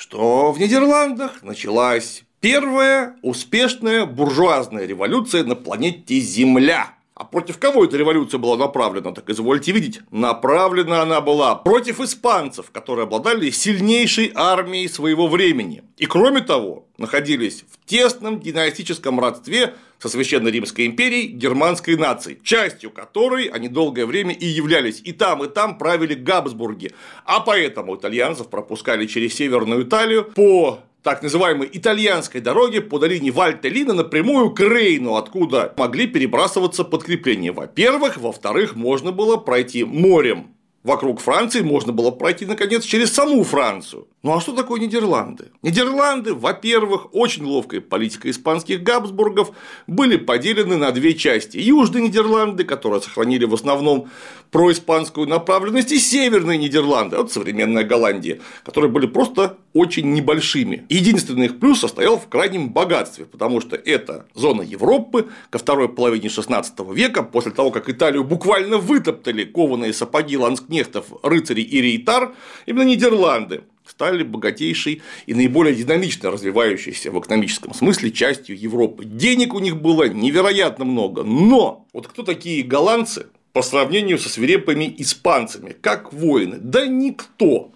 что 0.00 0.50
в 0.50 0.58
Нидерландах 0.58 1.42
началась 1.42 2.24
первая 2.40 3.16
успешная 3.20 4.06
буржуазная 4.06 4.86
революция 4.86 5.44
на 5.44 5.54
планете 5.54 6.20
Земля. 6.20 6.94
А 7.20 7.24
против 7.24 7.58
кого 7.58 7.84
эта 7.84 7.98
революция 7.98 8.38
была 8.38 8.56
направлена, 8.56 9.12
так 9.12 9.28
извольте 9.28 9.72
видеть, 9.72 10.00
направлена 10.10 11.02
она 11.02 11.20
была 11.20 11.54
против 11.54 12.00
испанцев, 12.00 12.70
которые 12.70 13.02
обладали 13.02 13.50
сильнейшей 13.50 14.32
армией 14.34 14.88
своего 14.88 15.26
времени. 15.28 15.82
И 15.98 16.06
кроме 16.06 16.40
того, 16.40 16.88
находились 16.96 17.66
в 17.70 17.86
тесном 17.86 18.40
династическом 18.40 19.20
родстве 19.20 19.74
со 19.98 20.08
Священной 20.08 20.50
Римской 20.50 20.86
империей 20.86 21.26
германской 21.26 21.96
нации, 21.96 22.40
частью 22.42 22.90
которой 22.90 23.48
они 23.48 23.68
долгое 23.68 24.06
время 24.06 24.32
и 24.32 24.46
являлись. 24.46 25.02
И 25.04 25.12
там, 25.12 25.44
и 25.44 25.48
там 25.48 25.76
правили 25.76 26.14
Габсбурги. 26.14 26.92
А 27.26 27.40
поэтому 27.40 27.96
итальянцев 27.96 28.48
пропускали 28.48 29.04
через 29.04 29.34
Северную 29.34 29.82
Италию 29.82 30.24
по 30.24 30.80
так 31.02 31.22
называемой 31.22 31.68
итальянской 31.72 32.40
дороге 32.40 32.80
по 32.80 32.98
долине 32.98 33.30
Вальтелина 33.30 33.94
напрямую 33.94 34.50
к 34.50 34.60
Рейну, 34.60 35.16
откуда 35.16 35.72
могли 35.76 36.06
перебрасываться 36.06 36.84
подкрепления. 36.84 37.52
Во-первых, 37.52 38.18
во-вторых, 38.18 38.74
можно 38.76 39.12
было 39.12 39.36
пройти 39.36 39.84
морем 39.84 40.54
вокруг 40.82 41.20
Франции 41.20 41.60
можно 41.60 41.92
было 41.92 42.10
пройти, 42.10 42.46
наконец, 42.46 42.84
через 42.84 43.12
саму 43.12 43.44
Францию. 43.44 44.08
Ну 44.22 44.34
а 44.34 44.40
что 44.40 44.52
такое 44.52 44.80
Нидерланды? 44.80 45.50
Нидерланды, 45.62 46.34
во-первых, 46.34 47.14
очень 47.14 47.44
ловкая 47.44 47.80
политика 47.80 48.30
испанских 48.30 48.82
Габсбургов, 48.82 49.52
были 49.86 50.16
поделены 50.16 50.76
на 50.76 50.90
две 50.90 51.14
части. 51.14 51.58
Южные 51.58 52.04
Нидерланды, 52.04 52.64
которые 52.64 53.00
сохранили 53.00 53.44
в 53.44 53.54
основном 53.54 54.10
происпанскую 54.50 55.28
направленность, 55.28 55.92
и 55.92 55.98
северные 55.98 56.58
Нидерланды, 56.58 57.16
вот 57.16 57.32
современная 57.32 57.84
Голландия, 57.84 58.40
которые 58.64 58.90
были 58.90 59.06
просто 59.06 59.58
очень 59.72 60.12
небольшими. 60.12 60.84
Единственный 60.88 61.46
их 61.46 61.60
плюс 61.60 61.80
состоял 61.80 62.18
в 62.18 62.28
крайнем 62.28 62.70
богатстве, 62.70 63.24
потому 63.24 63.60
что 63.60 63.76
это 63.76 64.26
зона 64.34 64.62
Европы 64.62 65.28
ко 65.50 65.58
второй 65.58 65.88
половине 65.88 66.28
XVI 66.28 66.94
века, 66.94 67.22
после 67.22 67.52
того, 67.52 67.70
как 67.70 67.88
Италию 67.88 68.24
буквально 68.24 68.78
вытоптали 68.78 69.44
кованые 69.44 69.92
сапоги 69.92 70.36
ланскнехтов, 70.36 71.06
рыцарей 71.22 71.64
и 71.64 71.80
рейтар, 71.80 72.34
именно 72.66 72.84
Нидерланды 72.84 73.62
стали 73.86 74.22
богатейшей 74.22 75.02
и 75.26 75.34
наиболее 75.34 75.74
динамично 75.74 76.30
развивающейся 76.30 77.10
в 77.10 77.20
экономическом 77.20 77.74
смысле 77.74 78.12
частью 78.12 78.58
Европы. 78.58 79.04
Денег 79.04 79.54
у 79.54 79.58
них 79.58 79.80
было 79.80 80.08
невероятно 80.08 80.84
много, 80.84 81.22
но 81.24 81.86
вот 81.92 82.06
кто 82.06 82.22
такие 82.22 82.62
голландцы 82.62 83.26
по 83.52 83.62
сравнению 83.62 84.18
со 84.18 84.28
свирепыми 84.28 84.94
испанцами, 84.98 85.76
как 85.80 86.12
воины? 86.12 86.58
Да 86.60 86.86
никто. 86.86 87.72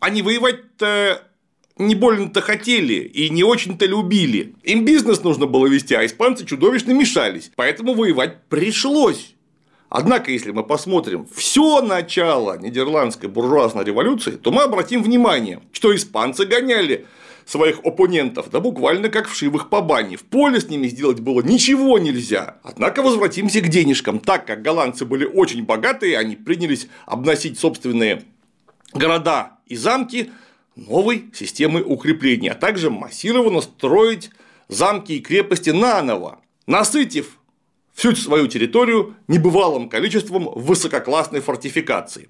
Они 0.00 0.20
воевать-то 0.22 1.22
не 1.78 1.94
больно-то 1.94 2.40
хотели 2.40 2.94
и 2.94 3.30
не 3.30 3.44
очень-то 3.44 3.86
любили. 3.86 4.54
Им 4.62 4.84
бизнес 4.84 5.22
нужно 5.22 5.46
было 5.46 5.66
вести, 5.66 5.94
а 5.94 6.04
испанцы 6.04 6.44
чудовищно 6.44 6.92
мешались. 6.92 7.50
Поэтому 7.56 7.94
воевать 7.94 8.44
пришлось. 8.48 9.34
Однако, 9.88 10.30
если 10.30 10.52
мы 10.52 10.64
посмотрим 10.64 11.26
все 11.34 11.82
начало 11.82 12.58
нидерландской 12.58 13.28
буржуазной 13.28 13.84
революции, 13.84 14.32
то 14.32 14.50
мы 14.50 14.62
обратим 14.62 15.02
внимание, 15.02 15.60
что 15.70 15.94
испанцы 15.94 16.46
гоняли 16.46 17.06
своих 17.44 17.80
оппонентов, 17.84 18.50
да 18.50 18.60
буквально 18.60 19.10
как 19.10 19.28
вшивых 19.28 19.68
по 19.68 19.82
бане. 19.82 20.16
В 20.16 20.22
поле 20.22 20.60
с 20.60 20.68
ними 20.68 20.86
сделать 20.88 21.20
было 21.20 21.42
ничего 21.42 21.98
нельзя. 21.98 22.56
Однако 22.62 23.02
возвратимся 23.02 23.60
к 23.60 23.68
денежкам. 23.68 24.18
Так 24.18 24.46
как 24.46 24.62
голландцы 24.62 25.04
были 25.04 25.26
очень 25.26 25.64
богатые, 25.64 26.16
они 26.16 26.36
принялись 26.36 26.88
обносить 27.04 27.58
собственные 27.58 28.22
города 28.94 29.58
и 29.66 29.76
замки 29.76 30.30
новой 30.76 31.30
системой 31.34 31.82
укрепления, 31.84 32.52
а 32.52 32.54
также 32.54 32.90
массированно 32.90 33.60
строить 33.60 34.30
замки 34.68 35.12
и 35.12 35.20
крепости 35.20 35.70
наново, 35.70 36.40
насытив 36.66 37.38
всю 37.92 38.14
свою 38.16 38.46
территорию 38.46 39.16
небывалым 39.28 39.88
количеством 39.88 40.48
высококлассной 40.54 41.40
фортификации. 41.40 42.28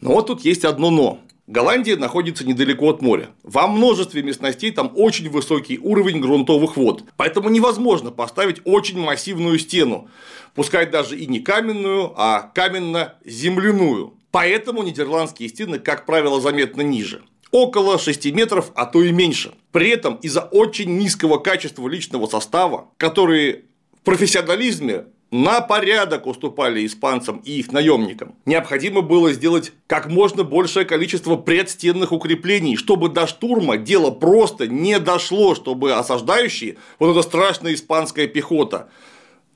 Но 0.00 0.12
вот 0.12 0.26
тут 0.26 0.44
есть 0.44 0.64
одно 0.64 0.90
но. 0.90 1.20
Голландия 1.46 1.96
находится 1.96 2.44
недалеко 2.44 2.90
от 2.90 3.00
моря. 3.00 3.28
Во 3.44 3.68
множестве 3.68 4.22
местностей 4.22 4.72
там 4.72 4.90
очень 4.96 5.30
высокий 5.30 5.78
уровень 5.78 6.20
грунтовых 6.20 6.76
вод, 6.76 7.04
поэтому 7.16 7.48
невозможно 7.50 8.10
поставить 8.10 8.60
очень 8.64 8.98
массивную 8.98 9.58
стену, 9.60 10.08
пускай 10.56 10.86
даже 10.86 11.16
и 11.16 11.26
не 11.26 11.38
каменную, 11.38 12.12
а 12.16 12.50
каменно-земляную. 12.52 14.14
Поэтому 14.32 14.82
нидерландские 14.82 15.48
стены, 15.48 15.78
как 15.78 16.04
правило, 16.04 16.40
заметно 16.40 16.82
ниже 16.82 17.22
около 17.50 17.98
6 17.98 18.32
метров, 18.32 18.72
а 18.74 18.86
то 18.86 19.02
и 19.02 19.12
меньше. 19.12 19.54
При 19.72 19.90
этом 19.90 20.16
из-за 20.16 20.40
очень 20.40 20.96
низкого 20.98 21.38
качества 21.38 21.88
личного 21.88 22.26
состава, 22.26 22.90
которые 22.98 23.64
в 24.00 24.04
профессионализме 24.04 25.06
на 25.30 25.60
порядок 25.60 26.26
уступали 26.26 26.86
испанцам 26.86 27.38
и 27.44 27.58
их 27.58 27.72
наемникам. 27.72 28.36
Необходимо 28.44 29.00
было 29.00 29.32
сделать 29.32 29.72
как 29.86 30.06
можно 30.06 30.44
большее 30.44 30.86
количество 30.86 31.36
предстенных 31.36 32.12
укреплений, 32.12 32.76
чтобы 32.76 33.08
до 33.08 33.26
штурма 33.26 33.76
дело 33.76 34.10
просто 34.10 34.68
не 34.68 34.98
дошло, 35.00 35.54
чтобы 35.54 35.94
осаждающие, 35.94 36.76
вот 36.98 37.10
эта 37.10 37.22
страшная 37.22 37.74
испанская 37.74 38.28
пехота, 38.28 38.88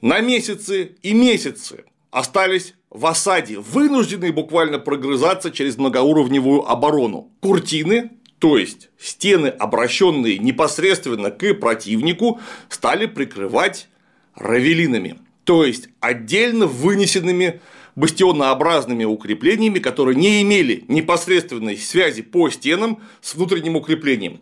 на 0.00 0.20
месяцы 0.20 0.96
и 1.03 1.12
месяцы 1.12 1.85
остались 2.11 2.74
в 2.90 3.07
осаде, 3.07 3.59
вынуждены 3.59 4.33
буквально 4.33 4.79
прогрызаться 4.79 5.50
через 5.50 5.79
многоуровневую 5.79 6.68
оборону. 6.68 7.31
Куртины, 7.40 8.11
то 8.38 8.59
есть 8.59 8.90
стены, 8.98 9.46
обращенные 9.46 10.38
непосредственно 10.38 11.31
к 11.31 11.55
противнику, 11.55 12.40
стали 12.68 13.07
прикрывать 13.07 13.88
равелинами, 14.35 15.18
то 15.44 15.64
есть 15.64 15.88
отдельно 16.00 16.66
вынесенными 16.66 17.61
бастионообразными 17.96 19.05
укреплениями, 19.05 19.79
которые 19.79 20.16
не 20.16 20.42
имели 20.42 20.85
непосредственной 20.88 21.76
связи 21.76 22.22
по 22.22 22.48
стенам 22.50 23.03
с 23.20 23.35
внутренним 23.35 23.76
укреплением. 23.76 24.40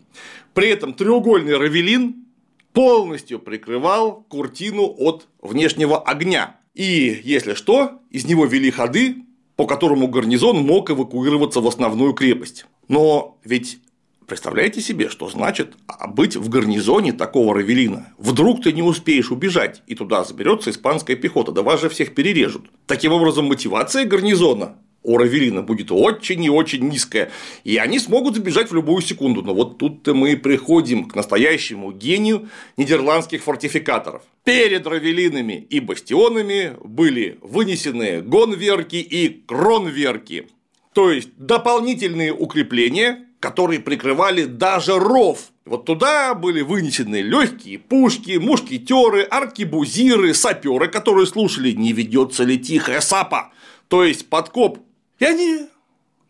При 0.53 0.69
этом 0.69 0.93
треугольный 0.93 1.57
равелин 1.57 2.25
полностью 2.73 3.39
прикрывал 3.39 4.25
куртину 4.29 4.93
от 4.97 5.27
внешнего 5.41 5.99
огня. 5.99 6.58
И, 6.79 7.19
если 7.25 7.55
что, 7.55 7.99
из 8.09 8.23
него 8.23 8.45
вели 8.45 8.71
ходы, 8.71 9.25
по 9.57 9.67
которому 9.67 10.07
гарнизон 10.07 10.65
мог 10.65 10.89
эвакуироваться 10.89 11.59
в 11.59 11.67
основную 11.67 12.13
крепость. 12.13 12.65
Но 12.87 13.37
ведь 13.43 13.79
Представляете 14.25 14.79
себе, 14.79 15.09
что 15.09 15.27
значит 15.27 15.73
быть 16.09 16.35
в 16.35 16.49
гарнизоне 16.49 17.13
такого 17.13 17.55
равелина? 17.55 18.13
Вдруг 18.19 18.61
ты 18.61 18.71
не 18.71 18.83
успеешь 18.83 19.31
убежать, 19.31 19.81
и 19.87 19.95
туда 19.95 20.23
заберется 20.23 20.69
испанская 20.69 21.15
пехота, 21.15 21.51
да 21.51 21.63
вас 21.63 21.81
же 21.81 21.89
всех 21.89 22.13
перережут. 22.13 22.69
Таким 22.85 23.11
образом, 23.11 23.45
мотивация 23.45 24.05
гарнизона 24.05 24.75
у 25.03 25.17
Равелина 25.17 25.61
будет 25.61 25.91
очень 25.91 26.43
и 26.43 26.49
очень 26.49 26.87
низкая, 26.87 27.31
и 27.63 27.77
они 27.77 27.99
смогут 27.99 28.35
забежать 28.35 28.69
в 28.69 28.75
любую 28.75 29.01
секунду. 29.01 29.41
Но 29.41 29.53
вот 29.53 29.77
тут-то 29.77 30.13
мы 30.13 30.35
приходим 30.35 31.05
к 31.05 31.15
настоящему 31.15 31.91
гению 31.91 32.49
нидерландских 32.77 33.43
фортификаторов. 33.43 34.23
Перед 34.43 34.85
Равелинами 34.85 35.65
и 35.69 35.79
бастионами 35.79 36.75
были 36.83 37.37
вынесены 37.41 38.21
гонверки 38.21 38.97
и 38.97 39.41
кронверки, 39.45 40.47
то 40.93 41.11
есть 41.11 41.29
дополнительные 41.37 42.33
укрепления, 42.33 43.25
которые 43.39 43.79
прикрывали 43.79 44.43
даже 44.43 44.99
ров. 44.99 45.51
Вот 45.65 45.85
туда 45.85 46.33
были 46.33 46.61
вынесены 46.61 47.21
легкие 47.21 47.79
пушки, 47.79 48.37
мушкетеры, 48.37 49.21
аркебузиры, 49.21 50.33
саперы, 50.33 50.87
которые 50.87 51.27
слушали, 51.27 51.71
не 51.71 51.93
ведется 51.93 52.43
ли 52.43 52.57
тихая 52.57 53.01
сапа, 53.01 53.53
то 53.87 54.03
есть 54.03 54.29
подкоп 54.29 54.79
и 55.19 55.25
они 55.25 55.67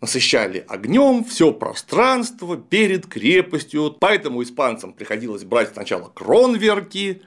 насыщали 0.02 0.66
огнем 0.68 1.24
все 1.24 1.52
пространство 1.52 2.58
перед 2.58 3.06
крепостью, 3.06 3.96
поэтому 4.00 4.44
испанцам 4.44 4.94
приходилось 4.94 5.44
брать 5.44 5.74
сначала 5.74 6.10
кронверки, 6.10 7.22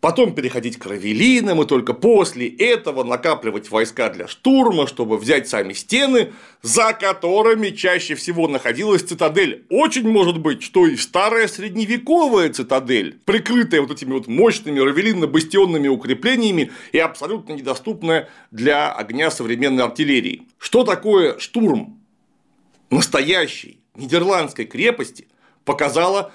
потом 0.00 0.34
переходить 0.34 0.78
к 0.78 0.86
равелинам, 0.86 1.62
и 1.62 1.66
только 1.66 1.92
после 1.92 2.48
этого 2.48 3.02
накапливать 3.02 3.70
войска 3.70 4.08
для 4.10 4.28
штурма, 4.28 4.86
чтобы 4.86 5.16
взять 5.18 5.48
сами 5.48 5.72
стены, 5.72 6.32
за 6.62 6.92
которыми 6.92 7.70
чаще 7.70 8.14
всего 8.14 8.48
находилась 8.48 9.02
цитадель. 9.02 9.64
Очень 9.70 10.08
может 10.08 10.38
быть, 10.38 10.62
что 10.62 10.86
и 10.86 10.96
старая 10.96 11.48
средневековая 11.48 12.50
цитадель, 12.50 13.18
прикрытая 13.24 13.80
вот 13.80 13.90
этими 13.90 14.12
вот 14.12 14.26
мощными 14.26 14.80
равелинно-бастионными 14.80 15.88
укреплениями 15.88 16.70
и 16.92 16.98
абсолютно 16.98 17.54
недоступная 17.54 18.28
для 18.50 18.92
огня 18.92 19.30
современной 19.30 19.84
артиллерии. 19.84 20.42
Что 20.58 20.84
такое 20.84 21.38
штурм 21.38 22.00
настоящей 22.90 23.80
нидерландской 23.94 24.66
крепости 24.66 25.28
показала 25.64 26.32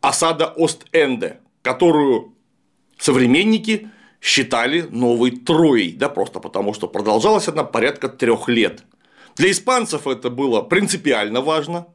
осада 0.00 0.46
Ост-Энде, 0.46 1.40
которую 1.62 2.35
современники 2.98 3.88
считали 4.20 4.82
новой 4.90 5.30
Троей, 5.30 5.92
да 5.92 6.08
просто 6.08 6.40
потому, 6.40 6.74
что 6.74 6.88
продолжалась 6.88 7.48
она 7.48 7.64
порядка 7.64 8.08
трех 8.08 8.48
лет. 8.48 8.82
Для 9.36 9.50
испанцев 9.50 10.06
это 10.06 10.30
было 10.30 10.62
принципиально 10.62 11.42
важно. 11.42 11.86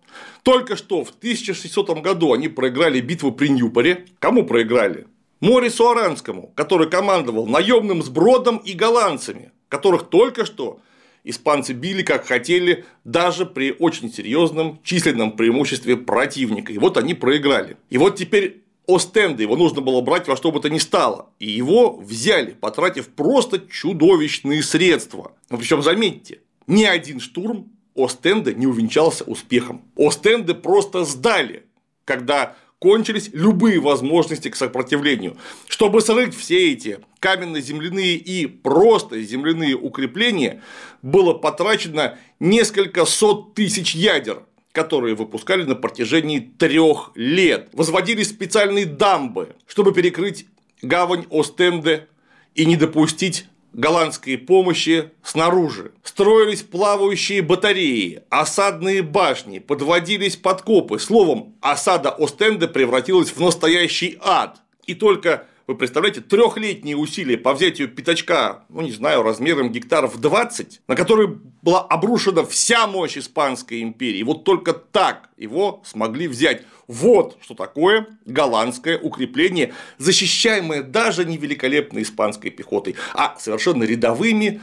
Только 0.44 0.76
что 0.76 1.04
в 1.04 1.10
1600 1.10 2.02
году 2.02 2.34
они 2.34 2.48
проиграли 2.48 3.02
битву 3.02 3.32
при 3.32 3.50
Ньюпоре. 3.50 4.06
Кому 4.20 4.46
проиграли? 4.46 5.08
Морису 5.40 5.90
Аранскому, 5.90 6.52
который 6.56 6.90
командовал 6.90 7.48
наемным 7.48 8.04
сбродом 8.04 8.58
и 8.58 8.74
голландцами, 8.74 9.52
которых 9.70 10.10
только 10.10 10.46
что 10.46 10.80
испанцы 11.24 11.74
били 11.74 12.04
как 12.04 12.28
хотели, 12.28 12.86
даже 13.04 13.46
при 13.46 13.76
очень 13.78 14.12
серьезном 14.12 14.80
численном 14.84 15.32
преимуществе 15.32 15.98
противника. 15.98 16.72
И 16.74 16.78
вот 16.78 16.98
они 16.98 17.16
проиграли. 17.16 17.78
И 17.90 17.98
вот 17.98 18.18
теперь 18.18 18.61
Остенда, 18.96 19.44
его 19.44 19.56
нужно 19.56 19.82
было 19.82 20.02
брать 20.02 20.28
во 20.28 20.36
что 20.36 20.52
бы 20.52 20.60
то 20.60 20.70
ни 20.70 20.80
стало. 20.80 21.30
И 21.40 21.50
его 21.50 21.98
взяли, 21.98 22.52
потратив 22.52 23.10
просто 23.10 23.60
чудовищные 23.60 24.64
средства. 24.64 25.34
Но 25.50 25.58
причем 25.58 25.82
заметьте, 25.82 26.40
ни 26.68 26.84
один 26.84 27.20
штурм 27.20 27.72
Остенда 27.96 28.54
не 28.54 28.68
увенчался 28.68 29.24
успехом. 29.26 29.82
Остенды 29.98 30.54
просто 30.54 31.04
сдали, 31.04 31.66
когда 32.06 32.56
кончились 32.80 33.30
любые 33.34 33.80
возможности 33.80 34.50
к 34.50 34.56
сопротивлению. 34.56 35.38
Чтобы 35.68 36.02
срыть 36.02 36.36
все 36.36 36.72
эти 36.72 37.00
каменно-земляные 37.20 38.16
и 38.16 38.48
просто 38.48 39.22
земляные 39.22 39.76
укрепления, 39.76 40.64
было 41.04 41.34
потрачено 41.34 42.18
несколько 42.40 43.06
сот 43.06 43.54
тысяч 43.54 43.94
ядер, 43.94 44.44
которые 44.72 45.16
выпускали 45.16 45.64
на 45.64 45.76
протяжении 45.76 46.40
трех 46.40 47.12
лет. 47.16 47.70
Возводили 47.74 48.24
специальные 48.24 48.86
дамбы, 48.86 49.56
чтобы 49.68 49.94
перекрыть 49.94 50.46
гавань 50.82 51.26
Остенде 51.30 52.08
и 52.56 52.66
не 52.66 52.76
допустить 52.76 53.46
голландской 53.74 54.38
помощи 54.38 55.12
снаружи. 55.24 55.92
Строились 56.04 56.62
плавающие 56.62 57.42
батареи, 57.42 58.24
осадные 58.30 59.02
башни, 59.02 59.60
подводились 59.60 60.36
подкопы. 60.36 61.00
Словом, 61.00 61.56
осада 61.62 62.10
Остенда 62.10 62.68
превратилась 62.68 63.32
в 63.32 63.40
настоящий 63.40 64.18
ад. 64.22 64.62
И 64.88 64.96
только 64.96 65.48
вы 65.68 65.76
представляете, 65.76 66.22
трехлетние 66.22 66.98
усилия 66.98 67.38
по 67.38 67.54
взятию 67.54 67.88
пятачка, 67.88 68.66
ну 68.70 68.82
не 68.82 68.92
знаю, 68.92 69.24
размером 69.24 69.72
гектаров 69.72 70.20
20, 70.20 70.82
на 70.88 70.96
который 70.96 71.40
была 71.62 71.82
обрушена 71.82 72.46
вся 72.46 72.88
мощь 72.88 73.18
Испанской 73.18 73.82
империи. 73.82 74.24
Вот 74.24 74.44
только 74.44 74.74
так 74.74 75.30
его 75.38 75.82
смогли 75.86 76.28
взять. 76.28 76.64
Вот 76.88 77.38
что 77.42 77.54
такое 77.54 78.08
голландское 78.26 78.98
укрепление, 78.98 79.74
защищаемое 79.98 80.84
даже 80.84 81.26
не 81.26 81.38
великолепной 81.38 82.02
испанской 82.02 82.50
пехотой, 82.50 82.96
а 83.14 83.38
совершенно 83.40 83.84
рядовыми 83.84 84.62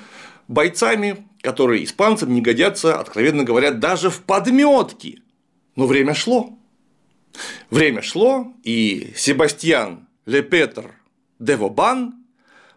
бойцами, 0.48 1.26
которые 1.42 1.84
испанцам 1.84 2.34
не 2.34 2.40
годятся, 2.40 2.98
откровенно 2.98 3.44
говоря, 3.44 3.70
даже 3.70 4.10
в 4.10 4.20
подметки. 4.22 5.22
Но 5.76 5.86
время 5.86 6.14
шло. 6.14 6.58
Время 7.70 8.02
шло, 8.02 8.52
и 8.64 9.12
Себастьян 9.14 10.07
Лепетр 10.28 10.92
Девобан, 11.38 12.12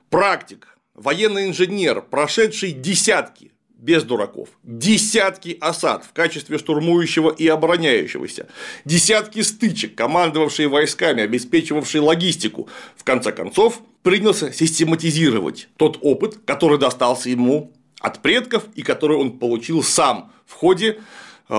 практик, 0.09 0.77
военный 0.93 1.49
инженер, 1.49 2.01
прошедший 2.01 2.71
десятки, 2.71 3.51
без 3.75 4.03
дураков, 4.03 4.47
десятки 4.63 5.57
осад 5.59 6.05
в 6.05 6.13
качестве 6.13 6.57
штурмующего 6.57 7.29
и 7.29 7.45
обороняющегося, 7.49 8.47
десятки 8.85 9.41
стычек, 9.41 9.95
командовавший 9.95 10.67
войсками, 10.67 11.23
обеспечивавший 11.23 11.99
логистику, 11.99 12.69
в 12.95 13.03
конце 13.03 13.33
концов 13.33 13.81
принялся 14.01 14.53
систематизировать 14.53 15.67
тот 15.75 15.97
опыт, 15.99 16.37
который 16.45 16.77
достался 16.77 17.29
ему 17.29 17.73
от 17.99 18.21
предков 18.21 18.63
и 18.75 18.81
который 18.81 19.17
он 19.17 19.39
получил 19.39 19.83
сам 19.83 20.31
в 20.45 20.53
ходе 20.53 21.01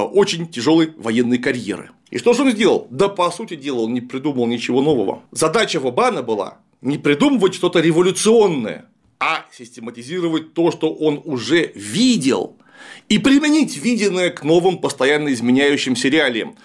очень 0.00 0.48
тяжелой 0.48 0.92
военной 0.96 1.38
карьеры. 1.38 1.90
И 2.11 2.18
что 2.18 2.33
же 2.33 2.42
он 2.42 2.50
сделал? 2.50 2.87
Да, 2.90 3.09
по 3.09 3.31
сути 3.31 3.57
дела, 3.57 3.81
он 3.81 3.94
не 3.94 4.00
придумал 4.00 4.46
ничего 4.46 4.81
нового. 4.81 5.22
Задача 5.31 5.81
Вабана 5.81 6.22
была 6.22 6.59
не 6.81 6.98
придумывать 6.98 7.55
что-то 7.55 7.81
революционное, 7.81 8.87
а 9.20 9.46
систематизировать 9.52 10.52
то, 10.55 10.70
что 10.72 10.92
он 10.92 11.20
уже 11.24 11.72
видел, 11.74 12.57
и 13.09 13.18
применить 13.18 13.76
виденное 13.76 14.31
к 14.31 14.42
новым 14.42 14.78
постоянно 14.78 15.33
изменяющимся 15.33 16.09
реалиям, 16.09 16.57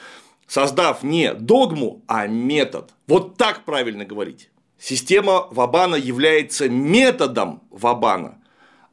создав 0.47 1.03
не 1.03 1.33
догму, 1.33 2.01
а 2.07 2.27
метод. 2.27 2.89
Вот 3.07 3.37
так 3.37 3.65
правильно 3.65 4.05
говорить. 4.05 4.49
Система 4.79 5.47
Вабана 5.51 5.95
является 5.95 6.69
методом 6.69 7.61
Вабана, 7.71 8.36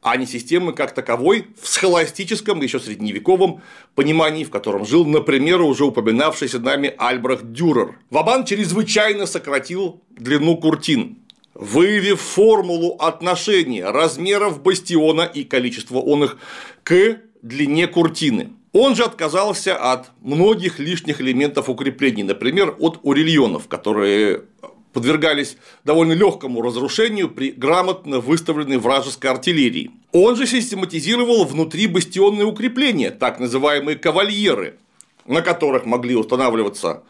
а 0.05 0.17
не 0.17 0.27
системой 0.27 0.75
как 0.75 0.93
таковой 0.93 1.47
в 1.59 1.67
схоластическом, 1.67 2.61
еще 2.61 2.79
средневековом 2.79 3.61
понимании, 3.95 4.43
в 4.43 4.51
котором 4.51 4.85
жил, 4.85 5.03
например, 5.03 5.61
уже 5.61 5.83
упоминавшийся 5.83 6.59
нами 6.59 6.93
Альбрехт 6.95 7.51
Дюрер. 7.51 7.97
Вабан 8.11 8.45
чрезвычайно 8.45 9.25
сократил 9.25 10.03
длину 10.11 10.57
куртин, 10.57 11.17
выявив 11.55 12.21
формулу 12.21 12.97
отношения 12.99 13.89
размеров 13.89 14.61
бастиона 14.61 15.23
и 15.23 15.43
количества 15.43 15.97
он 15.97 16.25
их 16.25 16.37
к 16.83 17.17
длине 17.41 17.87
куртины. 17.87 18.51
Он 18.73 18.95
же 18.95 19.05
отказался 19.05 19.75
от 19.75 20.11
многих 20.21 20.77
лишних 20.77 21.19
элементов 21.19 21.67
укреплений, 21.67 22.21
например, 22.21 22.75
от 22.77 22.99
урильонов, 23.01 23.67
которые 23.67 24.43
подвергались 24.95 25.57
довольно 25.83 26.13
легкому 26.13 26.61
разрушению 26.61 27.29
при 27.29 27.51
грамотно 27.51 28.21
выставленной 28.21 28.77
вражеской 28.77 29.29
артиллерии. 29.29 29.91
Он 30.13 30.37
же 30.37 30.47
систематизировал 30.47 31.43
внутри 31.43 31.87
бастионные 31.87 32.45
укрепления, 32.45 33.11
так 33.11 33.41
называемые 33.41 33.97
кавальеры, 33.97 34.77
на 35.25 35.41
которых 35.41 35.85
могли 35.85 36.15
устанавливаться 36.15 37.03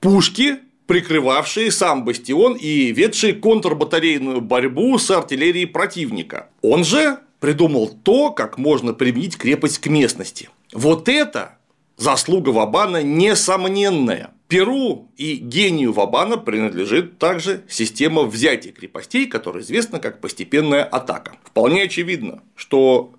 пушки, 0.00 0.58
прикрывавшие 0.86 1.72
сам 1.72 2.04
бастион 2.04 2.56
и 2.60 2.92
ведшие 2.92 3.32
контрбатарейную 3.32 4.42
борьбу 4.42 4.98
с 4.98 5.10
артиллерией 5.10 5.66
противника. 5.66 6.50
Он 6.60 6.84
же 6.84 7.20
придумал 7.40 7.88
то, 7.88 8.32
как 8.32 8.58
можно 8.58 8.92
применить 8.92 9.38
крепость 9.38 9.78
к 9.78 9.86
местности. 9.86 10.50
Вот 10.74 11.08
это 11.08 11.56
заслуга 11.96 12.50
Вабана 12.50 13.02
несомненная. 13.02 14.30
Перу 14.50 15.12
и 15.16 15.36
гению 15.36 15.92
Вабана 15.92 16.36
принадлежит 16.36 17.18
также 17.18 17.62
система 17.68 18.24
взятия 18.24 18.72
крепостей, 18.72 19.26
которая 19.26 19.62
известна 19.62 20.00
как 20.00 20.20
постепенная 20.20 20.82
атака. 20.82 21.36
Вполне 21.44 21.84
очевидно, 21.84 22.42
что 22.56 23.14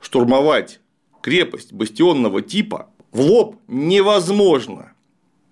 штурмовать 0.00 0.80
крепость 1.20 1.74
бастионного 1.74 2.40
типа 2.40 2.88
в 3.12 3.20
лоб 3.20 3.56
невозможно 3.68 4.94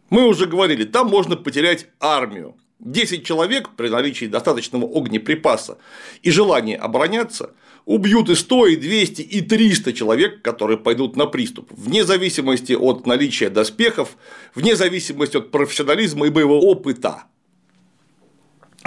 мы 0.09 0.27
уже 0.27 0.47
говорили, 0.47 0.85
там 0.85 1.09
можно 1.09 1.37
потерять 1.37 1.89
армию. 2.01 2.57
10 2.79 3.23
человек 3.23 3.71
при 3.77 3.89
наличии 3.89 4.25
достаточного 4.25 4.87
огнеприпаса 4.87 5.77
и 6.23 6.31
желания 6.31 6.77
обороняться 6.77 7.53
убьют 7.85 8.29
и 8.29 8.35
100, 8.35 8.67
и 8.67 8.77
200, 8.77 9.23
и 9.23 9.41
300 9.41 9.93
человек, 9.93 10.43
которые 10.43 10.79
пойдут 10.79 11.17
на 11.17 11.27
приступ, 11.27 11.71
вне 11.71 12.05
зависимости 12.05 12.73
от 12.73 13.07
наличия 13.07 13.51
доспехов, 13.51 14.17
вне 14.55 14.77
зависимости 14.77 15.37
от 15.37 15.51
профессионализма 15.51 16.27
и 16.27 16.31
боевого 16.31 16.61
опыта. 16.61 17.25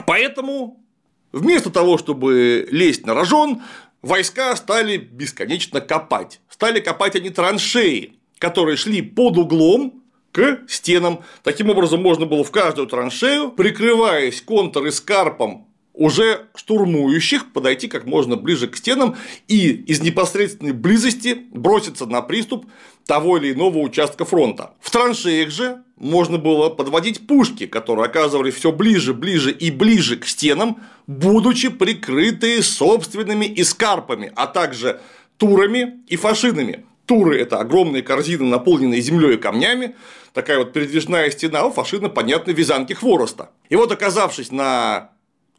Поэтому 0.06 0.84
вместо 1.32 1.70
того, 1.70 1.98
чтобы 1.98 2.68
лезть 2.72 3.06
на 3.06 3.14
рожон, 3.14 3.62
войска 4.02 4.56
стали 4.56 4.98
бесконечно 4.98 5.82
копать. 5.82 6.42
Стали 6.50 6.80
копать 6.80 7.16
они 7.16 7.30
траншеи, 7.30 8.20
которые 8.38 8.78
шли 8.78 9.02
под 9.02 9.38
углом 9.38 10.04
к 10.32 10.62
стенам. 10.68 11.24
Таким 11.44 11.70
образом, 11.70 12.02
можно 12.02 12.26
было 12.26 12.44
в 12.44 12.52
каждую 12.52 12.88
траншею, 12.88 13.52
прикрываясь 13.52 14.42
контр-эскарпом 14.42 15.71
уже 15.94 16.48
штурмующих, 16.56 17.52
подойти 17.52 17.88
как 17.88 18.06
можно 18.06 18.36
ближе 18.36 18.68
к 18.68 18.78
стенам 18.78 19.16
и 19.48 19.70
из 19.70 20.02
непосредственной 20.02 20.72
близости 20.72 21.46
броситься 21.52 22.06
на 22.06 22.22
приступ 22.22 22.66
того 23.06 23.38
или 23.38 23.54
иного 23.54 23.80
участка 23.80 24.26
фронта. 24.26 24.74
В 24.80 24.90
траншеях 24.90 25.50
же 25.50 25.84
можно 25.98 26.38
было 26.38 26.70
подводить 26.70 27.28
пушки, 27.28 27.66
которые 27.66 28.06
оказывались 28.06 28.56
все 28.56 28.72
ближе, 28.72 29.14
ближе 29.14 29.52
и 29.52 29.70
ближе 29.70 30.18
к 30.18 30.26
стенам, 30.26 30.78
будучи 31.08 31.70
прикрытые 31.70 32.64
собственными 32.64 33.52
эскарпами, 33.58 34.32
а 34.36 34.48
также 34.48 35.02
турами 35.38 36.00
и 36.08 36.16
фашинами. 36.16 36.86
Туры– 37.06 37.40
это 37.42 37.60
огромные 37.60 38.04
корзины, 38.04 38.46
наполненные 38.46 39.02
землей 39.02 39.34
и 39.34 39.38
камнями, 39.38 39.96
такая 40.34 40.60
вот 40.60 40.72
передвижная 40.72 41.30
стена, 41.32 41.66
у 41.66 41.72
фашина, 41.72 42.08
понятно, 42.08 42.52
вязанки 42.52 42.94
хвороста. 42.94 43.50
И 43.70 43.76
вот, 43.76 43.92
оказавшись 43.92 44.52
на 44.52 45.10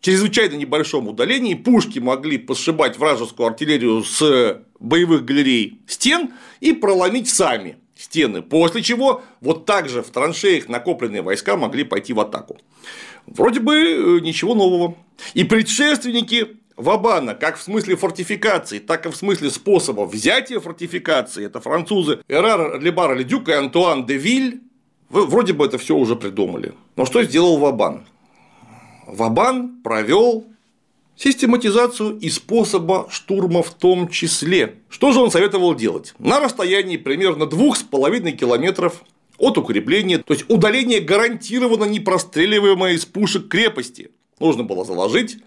чрезвычайно 0.03 0.57
небольшом 0.57 1.09
удалении, 1.09 1.55
пушки 1.55 1.99
могли 1.99 2.37
посшибать 2.37 2.99
вражескую 2.99 3.47
артиллерию 3.47 4.03
с 4.03 4.61
боевых 4.79 5.25
галерей 5.25 5.81
стен 5.87 6.33
и 6.61 6.73
проломить 6.73 7.31
сами 7.31 7.79
стены, 7.97 8.43
после 8.43 8.83
чего 8.83 9.23
вот 9.41 9.65
так 9.65 9.89
же 9.89 10.03
в 10.03 10.11
траншеях 10.11 10.69
накопленные 10.69 11.23
войска 11.23 11.57
могли 11.57 11.85
пойти 11.85 12.13
в 12.13 12.21
атаку. 12.21 12.59
Вроде 13.27 13.61
бы 13.61 13.75
э, 13.77 14.21
ничего 14.21 14.55
нового. 14.55 14.97
И 15.35 15.45
предшественники 15.45 16.57
Вабана, 16.77 17.35
как 17.35 17.57
в 17.57 17.63
смысле 17.63 17.95
фортификации, 17.95 18.81
так 18.81 19.07
и 19.07 19.11
в 19.11 19.17
смысле 19.17 19.51
способа 19.51 20.03
взятия 20.03 20.59
фортификации, 20.59 21.47
это 21.47 21.61
французы 21.61 22.21
Эрар 22.27 22.81
Лебар 22.81 23.17
Ледюк 23.17 23.49
и 23.49 23.53
Антуан 23.53 24.05
де 24.05 24.17
Виль, 24.17 24.63
вроде 25.11 25.53
бы 25.53 25.65
это 25.65 25.79
все 25.79 25.95
уже 25.95 26.17
придумали. 26.17 26.73
Но 26.97 27.07
что 27.07 27.23
сделал 27.23 27.59
Вабан? 27.59 28.05
Вабан 29.13 29.83
провел 29.83 30.47
систематизацию 31.17 32.19
и 32.19 32.31
способа 32.31 33.07
штурма 33.11 33.63
в 33.63 33.71
том 33.75 34.09
числе. 34.09 34.77
Что 34.89 35.13
же 35.13 35.21
он 35.21 35.31
советовал 35.31 35.75
делать? 35.75 36.15
На 36.19 36.41
расстоянии 36.41 36.97
примерно 36.97 37.47
двух 37.47 37.77
с 37.77 37.83
половиной 37.83 38.33
километров 38.33 39.05
от 39.39 39.59
укрепления, 39.59 40.19
то 40.19 40.33
есть 40.33 40.49
удаление 40.49 41.01
гарантированно 41.01 41.85
непростреливаемое 41.85 42.95
из 42.95 43.05
пушек 43.05 43.49
крепости, 43.49 44.11
нужно 44.39 44.63
было 44.63 44.85
заложить 44.85 45.39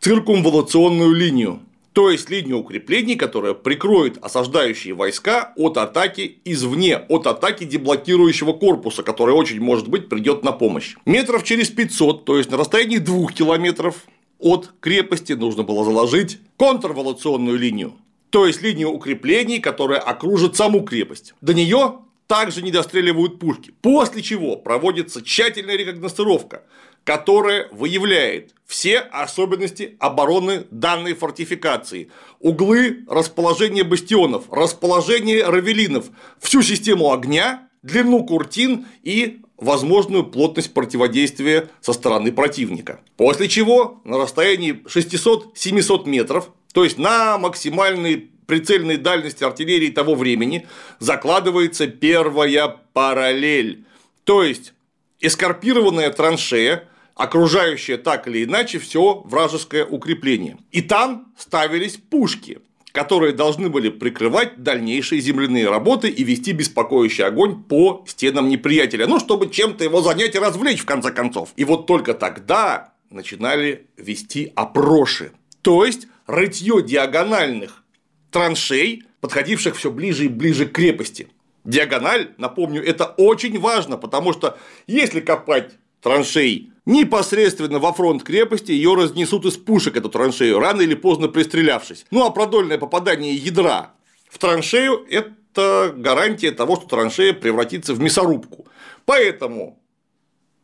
циркумволационную 0.00 1.12
линию, 1.12 1.60
то 1.98 2.10
есть 2.10 2.30
линию 2.30 2.58
укреплений, 2.58 3.16
которая 3.16 3.54
прикроет 3.54 4.18
осаждающие 4.22 4.94
войска 4.94 5.52
от 5.56 5.78
атаки 5.78 6.38
извне, 6.44 6.96
от 6.96 7.26
атаки 7.26 7.64
деблокирующего 7.64 8.52
корпуса, 8.52 9.02
который 9.02 9.34
очень 9.34 9.60
может 9.60 9.88
быть 9.88 10.08
придет 10.08 10.44
на 10.44 10.52
помощь. 10.52 10.94
Метров 11.06 11.42
через 11.42 11.70
500, 11.70 12.24
то 12.24 12.38
есть 12.38 12.52
на 12.52 12.56
расстоянии 12.56 12.98
2 12.98 13.32
километров 13.32 14.04
от 14.38 14.70
крепости 14.78 15.32
нужно 15.32 15.64
было 15.64 15.84
заложить 15.84 16.38
контрволационную 16.56 17.58
линию, 17.58 17.94
то 18.30 18.46
есть 18.46 18.62
линию 18.62 18.90
укреплений, 18.90 19.58
которая 19.58 19.98
окружит 19.98 20.54
саму 20.54 20.84
крепость. 20.84 21.34
До 21.40 21.52
нее 21.52 21.98
также 22.28 22.62
не 22.62 22.70
достреливают 22.70 23.40
пушки, 23.40 23.74
после 23.82 24.22
чего 24.22 24.54
проводится 24.54 25.20
тщательная 25.20 25.74
рекогностировка, 25.74 26.62
которая 27.04 27.68
выявляет 27.70 28.54
все 28.66 28.98
особенности 28.98 29.96
обороны 29.98 30.66
данной 30.70 31.14
фортификации, 31.14 32.10
углы 32.38 33.04
расположения 33.08 33.82
бастионов, 33.82 34.44
расположение 34.50 35.44
равелинов, 35.44 36.06
всю 36.38 36.62
систему 36.62 37.12
огня, 37.12 37.68
длину 37.82 38.24
куртин 38.24 38.86
и 39.02 39.40
возможную 39.56 40.24
плотность 40.24 40.72
противодействия 40.72 41.68
со 41.80 41.92
стороны 41.92 42.30
противника. 42.30 43.00
После 43.16 43.48
чего 43.48 44.00
на 44.04 44.18
расстоянии 44.18 44.82
600-700 44.84 46.08
метров, 46.08 46.50
то 46.72 46.84
есть 46.84 46.98
на 46.98 47.38
максимальной 47.38 48.30
прицельной 48.46 48.96
дальности 48.96 49.44
артиллерии 49.44 49.90
того 49.90 50.14
времени, 50.14 50.66
закладывается 51.00 51.86
первая 51.86 52.68
параллель, 52.92 53.84
то 54.24 54.42
есть 54.42 54.72
эскарпированная 55.20 56.10
траншея, 56.10 56.88
окружающее 57.14 57.98
так 57.98 58.28
или 58.28 58.44
иначе 58.44 58.78
все 58.78 59.22
вражеское 59.24 59.84
укрепление. 59.84 60.56
И 60.70 60.82
там 60.82 61.32
ставились 61.36 61.96
пушки, 61.96 62.60
которые 62.92 63.32
должны 63.32 63.68
были 63.68 63.90
прикрывать 63.90 64.62
дальнейшие 64.62 65.20
земляные 65.20 65.68
работы 65.68 66.08
и 66.08 66.24
вести 66.24 66.52
беспокоящий 66.52 67.24
огонь 67.24 67.62
по 67.62 68.04
стенам 68.06 68.48
неприятеля, 68.48 69.06
ну, 69.06 69.18
чтобы 69.18 69.50
чем-то 69.50 69.84
его 69.84 70.00
занять 70.00 70.34
и 70.34 70.38
развлечь 70.38 70.80
в 70.80 70.86
конце 70.86 71.10
концов. 71.10 71.50
И 71.56 71.64
вот 71.64 71.86
только 71.86 72.14
тогда 72.14 72.92
начинали 73.10 73.86
вести 73.96 74.52
опроши, 74.54 75.32
то 75.62 75.84
есть 75.84 76.06
рытье 76.26 76.82
диагональных 76.82 77.82
траншей, 78.30 79.04
подходивших 79.20 79.76
все 79.76 79.90
ближе 79.90 80.26
и 80.26 80.28
ближе 80.28 80.66
к 80.66 80.72
крепости. 80.72 81.28
Диагональ, 81.64 82.34
напомню, 82.38 82.84
это 82.84 83.06
очень 83.16 83.58
важно, 83.58 83.96
потому 83.96 84.32
что 84.32 84.58
если 84.86 85.20
копать 85.20 85.72
траншей 86.00 86.72
непосредственно 86.86 87.78
во 87.78 87.92
фронт 87.92 88.22
крепости, 88.22 88.72
ее 88.72 88.94
разнесут 88.94 89.44
из 89.44 89.56
пушек, 89.56 89.96
эту 89.96 90.08
траншею, 90.08 90.58
рано 90.58 90.80
или 90.80 90.94
поздно 90.94 91.28
пристрелявшись. 91.28 92.06
Ну 92.10 92.24
а 92.24 92.30
продольное 92.30 92.78
попадание 92.78 93.34
ядра 93.34 93.92
в 94.28 94.38
траншею– 94.38 95.06
это 95.10 95.92
гарантия 95.94 96.52
того, 96.52 96.76
что 96.76 96.86
траншея 96.86 97.34
превратится 97.34 97.92
в 97.92 98.00
мясорубку. 98.00 98.66
Поэтому 99.04 99.78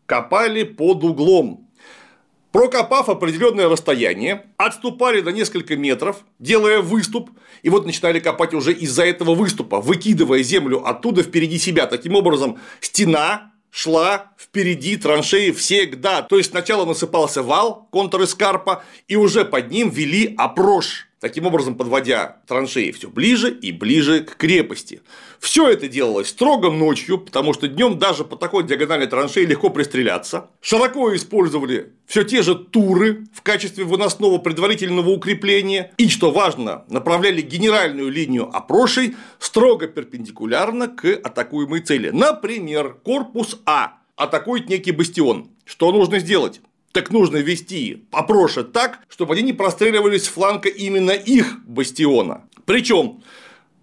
копали 0.07 0.63
под 0.63 1.05
углом. 1.05 1.64
Прокопав 2.55 3.09
определенное 3.09 3.69
расстояние, 3.69 4.47
отступали 4.59 5.21
на 5.21 5.31
несколько 5.31 5.75
метров, 5.75 6.19
делая 6.39 6.81
выступ, 6.81 7.31
и 7.65 7.69
вот 7.69 7.85
начинали 7.85 8.21
копать 8.21 8.55
уже 8.55 8.73
из-за 8.73 9.05
этого 9.05 9.35
выступа, 9.35 9.81
выкидывая 9.81 10.41
землю 10.45 10.87
оттуда 10.87 11.25
впереди 11.25 11.59
себя. 11.59 11.87
Таким 11.89 12.15
образом, 12.15 12.61
стена 12.79 13.51
шла 13.73 14.31
впереди 14.39 14.97
траншеи 14.97 15.51
всегда. 15.51 16.23
То 16.23 16.39
есть 16.39 16.51
сначала 16.51 16.85
насыпался 16.85 17.43
вал 17.43 17.89
контр-эскарпа, 17.91 18.85
и 19.09 19.17
уже 19.17 19.45
под 19.45 19.73
ним 19.73 19.91
вели 19.91 20.33
опрош 20.39 21.09
таким 21.25 21.47
образом 21.47 21.75
подводя 21.75 22.43
траншеи 22.47 22.91
все 22.91 23.09
ближе 23.09 23.51
и 23.51 23.73
ближе 23.73 24.21
к 24.21 24.37
крепости. 24.37 25.01
Все 25.45 25.69
это 25.69 25.89
делалось 25.89 26.31
строго 26.31 26.71
ночью, 26.71 27.19
потому 27.19 27.53
что 27.53 27.69
днем 27.69 27.99
даже 27.99 28.25
по 28.25 28.35
такой 28.35 28.65
диагональной 28.65 29.09
траншеи 29.09 29.45
легко 29.45 29.69
пристреляться. 29.69 30.49
Широко 30.63 31.15
использовали 31.15 31.93
все 32.07 32.25
те 32.25 32.41
же 32.41 32.55
туры 32.55 33.27
в 33.31 33.43
качестве 33.43 33.85
выносного 33.85 34.39
предварительного 34.39 35.11
укрепления. 35.11 35.93
И, 35.99 36.09
что 36.09 36.31
важно, 36.31 36.87
направляли 36.89 37.43
генеральную 37.43 38.11
линию 38.11 38.49
опрошей 38.57 39.17
строго 39.39 39.87
перпендикулярно 39.87 40.89
к 40.89 41.05
атакуемой 41.05 41.83
цели. 41.83 42.09
Например, 42.09 42.97
корпус 43.05 43.61
А 43.67 43.99
атакует 44.17 44.71
некий 44.71 44.93
бастион. 44.93 45.51
Что 45.67 45.93
нужно 45.93 46.21
сделать? 46.21 46.63
так 46.93 47.11
нужно 47.11 47.39
вести 47.39 48.07
попроше 48.13 48.63
так, 48.63 49.01
чтобы 49.09 49.35
они 49.35 49.43
не 49.43 49.53
простреливались 49.53 50.27
с 50.27 50.29
фланга 50.29 50.69
именно 50.69 51.11
их 51.11 51.59
бастиона. 51.67 52.45
Причем 52.67 53.21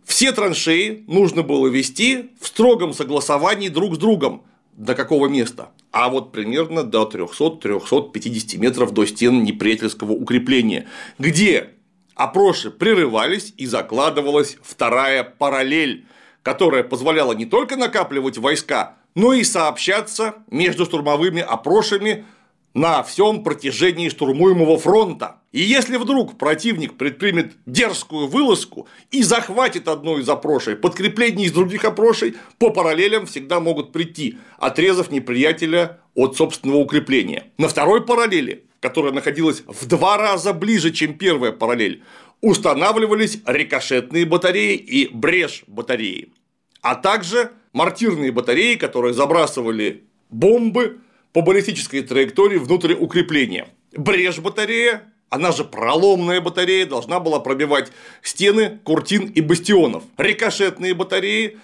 все 0.05 0.31
траншеи 0.31 1.03
нужно 1.07 1.43
было 1.43 1.67
вести 1.67 2.31
в 2.39 2.47
строгом 2.47 2.93
согласовании 2.93 3.69
друг 3.69 3.95
с 3.95 3.97
другом. 3.97 4.43
До 4.73 4.95
какого 4.95 5.27
места? 5.27 5.69
А 5.91 6.09
вот 6.09 6.31
примерно 6.31 6.83
до 6.83 7.03
300-350 7.03 8.57
метров 8.57 8.93
до 8.93 9.05
стен 9.05 9.43
неприятельского 9.43 10.13
укрепления, 10.13 10.87
где 11.19 11.71
опроши 12.15 12.71
прерывались 12.71 13.53
и 13.57 13.65
закладывалась 13.65 14.57
вторая 14.61 15.23
параллель, 15.23 16.05
которая 16.43 16.83
позволяла 16.83 17.33
не 17.33 17.45
только 17.45 17.75
накапливать 17.75 18.37
войска, 18.37 18.97
но 19.15 19.33
и 19.33 19.43
сообщаться 19.43 20.35
между 20.49 20.85
штурмовыми 20.85 21.41
опрошами 21.41 22.25
на 22.73 23.03
всем 23.03 23.43
протяжении 23.43 24.09
штурмуемого 24.09 24.77
фронта. 24.77 25.41
И 25.51 25.59
если 25.59 25.97
вдруг 25.97 26.37
противник 26.37 26.97
предпримет 26.97 27.53
дерзкую 27.65 28.27
вылазку 28.27 28.87
и 29.11 29.23
захватит 29.23 29.87
одну 29.87 30.17
из 30.17 30.29
опрошей, 30.29 30.75
подкрепления 30.75 31.45
из 31.45 31.51
других 31.51 31.83
опрошей 31.83 32.35
по 32.57 32.69
параллелям 32.69 33.25
всегда 33.25 33.59
могут 33.59 33.91
прийти, 33.91 34.37
отрезав 34.57 35.11
неприятеля 35.11 35.99
от 36.15 36.37
собственного 36.37 36.77
укрепления. 36.77 37.51
На 37.57 37.67
второй 37.67 38.05
параллели, 38.05 38.65
которая 38.79 39.11
находилась 39.11 39.63
в 39.67 39.87
два 39.87 40.17
раза 40.17 40.53
ближе, 40.53 40.91
чем 40.91 41.17
первая 41.17 41.51
параллель, 41.51 42.03
устанавливались 42.39 43.39
рикошетные 43.45 44.25
батареи 44.25 44.75
и 44.75 45.07
брешь 45.13 45.63
батареи, 45.67 46.33
а 46.81 46.95
также 46.95 47.51
мортирные 47.73 48.31
батареи, 48.31 48.75
которые 48.75 49.13
забрасывали 49.13 50.05
бомбы 50.29 51.01
по 51.33 51.41
баллистической 51.41 52.01
траектории 52.01 52.57
внутрь 52.57 52.93
укрепления. 52.93 53.67
Брешь 53.95 54.39
батарея, 54.39 55.03
она 55.29 55.51
же 55.51 55.63
проломная 55.63 56.41
батарея, 56.41 56.85
должна 56.85 57.19
была 57.19 57.39
пробивать 57.39 57.91
стены, 58.21 58.79
куртин 58.83 59.27
и 59.27 59.41
бастионов. 59.41 60.03
Рикошетные 60.17 60.93
батареи 60.93 61.57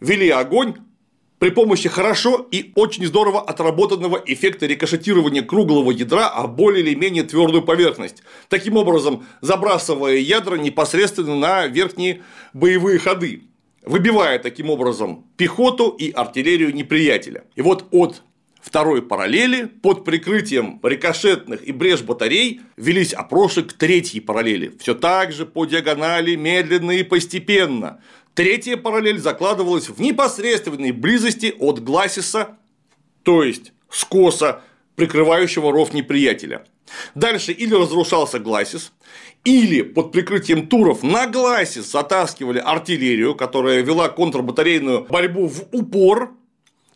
вели 0.00 0.28
огонь 0.28 0.74
при 1.38 1.50
помощи 1.50 1.88
хорошо 1.88 2.46
и 2.50 2.72
очень 2.74 3.04
здорово 3.06 3.40
отработанного 3.42 4.22
эффекта 4.24 4.66
рикошетирования 4.66 5.42
круглого 5.42 5.90
ядра 5.90 6.28
о 6.28 6.46
более 6.46 6.82
или 6.82 6.94
менее 6.94 7.22
твердую 7.22 7.62
поверхность, 7.62 8.22
таким 8.48 8.76
образом 8.76 9.26
забрасывая 9.40 10.16
ядра 10.16 10.56
непосредственно 10.56 11.36
на 11.36 11.66
верхние 11.66 12.22
боевые 12.52 12.98
ходы, 12.98 13.42
выбивая 13.84 14.38
таким 14.38 14.70
образом 14.70 15.26
пехоту 15.36 15.90
и 15.90 16.10
артиллерию 16.10 16.74
неприятеля. 16.74 17.44
И 17.56 17.62
вот 17.62 17.86
от 17.90 18.22
второй 18.64 19.02
параллели 19.02 19.66
под 19.66 20.04
прикрытием 20.04 20.80
рикошетных 20.82 21.62
и 21.62 21.70
брешь 21.70 22.00
батарей 22.00 22.62
велись 22.78 23.12
опроши 23.12 23.62
к 23.62 23.74
третьей 23.74 24.20
параллели. 24.20 24.72
Все 24.80 24.94
так 24.94 25.32
же 25.32 25.44
по 25.44 25.66
диагонали, 25.66 26.34
медленно 26.34 26.92
и 26.92 27.02
постепенно. 27.02 28.00
Третья 28.32 28.78
параллель 28.78 29.18
закладывалась 29.18 29.90
в 29.90 30.00
непосредственной 30.00 30.92
близости 30.92 31.54
от 31.58 31.84
гласиса, 31.84 32.56
то 33.22 33.44
есть 33.44 33.72
скоса, 33.90 34.62
прикрывающего 34.96 35.70
ров 35.70 35.92
неприятеля. 35.92 36.64
Дальше 37.14 37.52
или 37.52 37.74
разрушался 37.74 38.38
гласис, 38.38 38.92
или 39.44 39.82
под 39.82 40.10
прикрытием 40.10 40.68
туров 40.68 41.02
на 41.02 41.26
гласис 41.26 41.90
затаскивали 41.90 42.58
артиллерию, 42.58 43.34
которая 43.34 43.82
вела 43.82 44.08
контрбатарейную 44.08 45.04
борьбу 45.04 45.48
в 45.48 45.64
упор, 45.72 46.32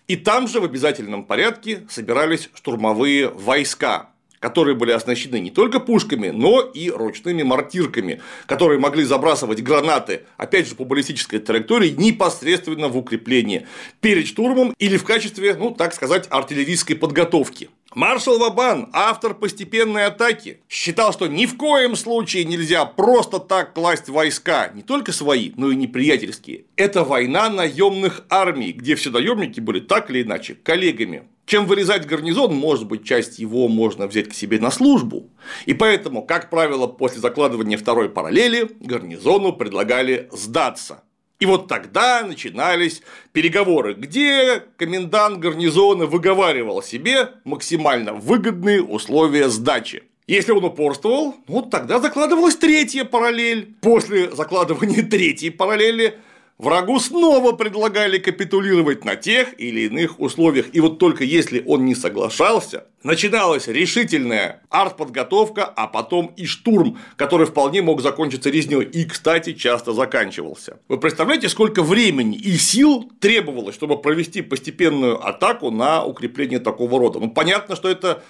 и 0.09 0.17
там 0.17 0.49
же 0.49 0.61
в 0.61 0.65
обязательном 0.65 1.25
порядке 1.25 1.87
собирались 1.89 2.51
штурмовые 2.55 3.29
войска, 3.29 4.11
которые 4.41 4.75
были 4.75 4.93
оснащены 4.93 5.41
не 5.41 5.51
только 5.51 5.81
пушками, 5.81 6.29
но 6.29 6.61
и 6.61 6.91
ручными 6.91 7.43
мортирками, 7.43 8.21
которые 8.47 8.79
могли 8.79 9.05
забрасывать 9.05 9.63
гранаты, 9.63 10.23
опять 10.37 10.69
же, 10.69 10.75
по 10.75 10.85
баллистической 10.85 11.39
траектории 11.39 11.91
непосредственно 11.91 12.89
в 12.89 12.97
укрепление 12.97 13.67
перед 14.01 14.27
штурмом 14.27 14.75
или 14.79 14.97
в 14.97 15.05
качестве, 15.05 15.55
ну, 15.55 15.71
так 15.71 15.95
сказать, 15.95 16.27
артиллерийской 16.31 16.97
подготовки. 16.97 17.71
Маршал 17.95 18.39
Вабан, 18.39 18.91
автор 18.93 19.35
постепенной 19.35 20.05
атаки, 20.05 20.61
считал, 20.69 21.13
что 21.13 21.27
ни 21.27 21.47
в 21.47 21.57
коем 21.57 21.97
случае 21.97 22.45
нельзя 22.45 22.85
просто 22.85 23.39
так 23.39 23.73
класть 23.73 24.09
войска, 24.09 24.71
не 24.75 24.83
только 24.83 25.11
свои, 25.11 25.53
но 25.57 25.71
и 25.71 25.77
неприятельские. 25.77 26.67
Это 26.77 27.03
война 27.03 27.49
наемных 27.49 28.25
армий, 28.29 28.73
где 28.73 28.95
все 28.95 29.11
наемники 29.11 29.61
были 29.61 29.81
так 29.81 30.11
или 30.11 30.23
иначе 30.23 30.55
коллегами. 30.55 31.25
Чем 31.49 31.65
вырезать 31.65 32.05
гарнизон, 32.05 32.55
может 32.55 32.87
быть, 32.87 33.05
часть 33.07 33.39
его 33.39 33.69
можно 33.69 34.07
взять 34.07 34.29
к 34.29 34.35
себе 34.35 34.61
на 34.61 34.71
службу. 34.71 35.31
И 35.65 35.73
поэтому, 35.73 36.21
как 36.21 36.51
правило, 36.51 36.87
после 36.87 37.23
закладывания 37.23 37.79
второй 37.79 38.11
параллели 38.11 38.69
гарнизону 38.81 39.55
предлагали 39.55 40.29
сдаться. 40.31 41.05
И 41.41 41.47
вот 41.47 41.67
тогда 41.67 42.23
начинались 42.23 43.01
переговоры, 43.33 43.95
где 43.95 44.63
комендант 44.77 45.39
гарнизона 45.39 46.05
выговаривал 46.05 46.83
себе 46.83 47.31
максимально 47.45 48.13
выгодные 48.13 48.83
условия 48.83 49.49
сдачи. 49.49 50.03
Если 50.27 50.53
он 50.53 50.63
упорствовал, 50.63 51.37
ну 51.49 51.63
тогда 51.63 51.99
закладывалась 51.99 52.57
третья 52.57 53.05
параллель. 53.05 53.75
После 53.81 54.31
закладывания 54.31 55.03
третьей 55.11 55.49
параллели 55.49 56.19
врагу 56.59 56.99
снова 56.99 57.53
предлагали 57.53 58.19
капитулировать 58.19 59.05
на 59.05 59.17
тех 59.17 59.59
или 59.59 59.83
иных 59.83 60.21
условиях. 60.21 60.67
И 60.73 60.81
вот 60.81 60.99
только 60.99 61.25
если 61.25 61.63
он 61.67 61.85
не 61.85 61.95
соглашался, 61.95 62.85
начиналась 63.03 63.69
решительная 63.69 64.63
артподготовка, 64.69 65.65
а 65.65 65.87
потом 65.87 66.33
и 66.37 66.47
штурм, 66.47 66.99
который 67.17 67.47
вполне 67.47 67.81
мог 67.83 68.03
закончиться 68.03 68.51
резней. 68.51 68.83
И, 68.83 69.05
кстати, 69.05 69.53
часто 69.53 69.93
заканчивался. 69.93 70.81
Вы 70.89 70.99
представляете, 70.99 71.49
сколько 71.49 71.83
времени 71.83 72.37
и 72.37 72.57
сил 72.57 73.11
требовалось, 73.21 73.75
чтобы 73.75 74.01
провести 74.01 74.43
постепенную 74.43 75.25
атаку 75.25 75.71
на 75.71 76.05
укрепление 76.05 76.59
такого 76.59 76.99
рода? 76.99 77.21
Ну, 77.21 77.31
понятно, 77.31 77.77
что 77.77 77.89
это 77.89 78.23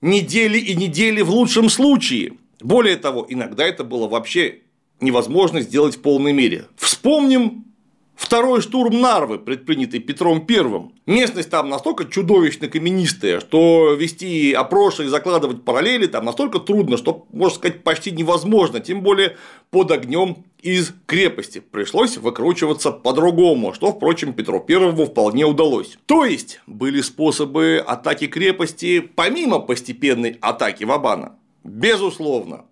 недели 0.00 0.58
и 0.58 0.74
недели 0.74 1.22
в 1.22 1.30
лучшем 1.30 1.70
случае. 1.70 2.34
Более 2.60 2.96
того, 2.96 3.26
иногда 3.28 3.64
это 3.64 3.84
было 3.84 4.08
вообще 4.08 4.60
невозможно 5.00 5.60
сделать 5.60 5.96
в 5.96 6.00
полной 6.00 6.32
мере. 6.32 6.66
Вспомним 6.76 7.64
Второй 8.16 8.62
штурм 8.62 8.98
Нарвы, 9.02 9.38
предпринятый 9.38 10.00
Петром 10.00 10.44
I. 10.48 10.90
Местность 11.04 11.50
там 11.50 11.68
настолько 11.68 12.06
чудовищно 12.06 12.66
каменистая, 12.66 13.40
что 13.40 13.92
вести 13.92 14.54
опросы 14.54 15.04
и 15.04 15.08
закладывать 15.08 15.64
параллели 15.64 16.06
там 16.06 16.24
настолько 16.24 16.58
трудно, 16.58 16.96
что, 16.96 17.26
можно 17.30 17.56
сказать, 17.56 17.84
почти 17.84 18.10
невозможно, 18.10 18.80
тем 18.80 19.02
более 19.02 19.36
под 19.70 19.90
огнем 19.90 20.44
из 20.62 20.94
крепости. 21.04 21.60
Пришлось 21.60 22.16
выкручиваться 22.16 22.90
по-другому, 22.90 23.74
что, 23.74 23.92
впрочем, 23.92 24.32
Петру 24.32 24.60
Первому 24.60 25.04
вполне 25.04 25.44
удалось. 25.44 25.98
То 26.06 26.24
есть, 26.24 26.60
были 26.66 27.02
способы 27.02 27.84
атаки 27.86 28.28
крепости 28.28 29.00
помимо 29.00 29.58
постепенной 29.58 30.38
атаки 30.40 30.84
Вабана? 30.84 31.36
Безусловно. 31.62 32.64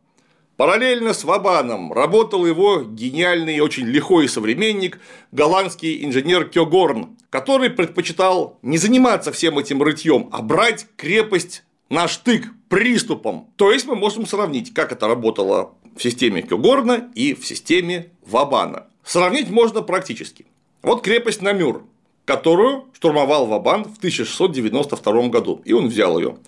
Параллельно 0.56 1.14
с 1.14 1.24
Вабаном 1.24 1.92
работал 1.92 2.46
его 2.46 2.82
гениальный 2.82 3.56
и 3.56 3.60
очень 3.60 3.86
лихой 3.86 4.28
современник, 4.28 5.00
голландский 5.32 6.04
инженер 6.04 6.48
Кёгорн, 6.48 7.16
который 7.28 7.70
предпочитал 7.70 8.58
не 8.62 8.78
заниматься 8.78 9.32
всем 9.32 9.58
этим 9.58 9.82
рытьем, 9.82 10.28
а 10.30 10.42
брать 10.42 10.86
крепость 10.96 11.64
на 11.88 12.06
штык 12.06 12.46
приступом. 12.68 13.48
То 13.56 13.72
есть 13.72 13.86
мы 13.86 13.96
можем 13.96 14.26
сравнить, 14.26 14.72
как 14.72 14.92
это 14.92 15.08
работало 15.08 15.74
в 15.96 16.02
системе 16.02 16.42
Кёгорна 16.42 17.10
и 17.16 17.34
в 17.34 17.44
системе 17.44 18.12
Вабана. 18.24 18.86
Сравнить 19.04 19.50
можно 19.50 19.82
практически. 19.82 20.46
Вот 20.82 21.02
крепость 21.02 21.42
Намюр, 21.42 21.82
которую 22.24 22.84
штурмовал 22.92 23.46
Вабан 23.46 23.84
в 23.84 23.98
1692 23.98 25.28
году, 25.28 25.62
и 25.64 25.72
он 25.72 25.88
взял 25.88 26.16
ее. 26.16 26.38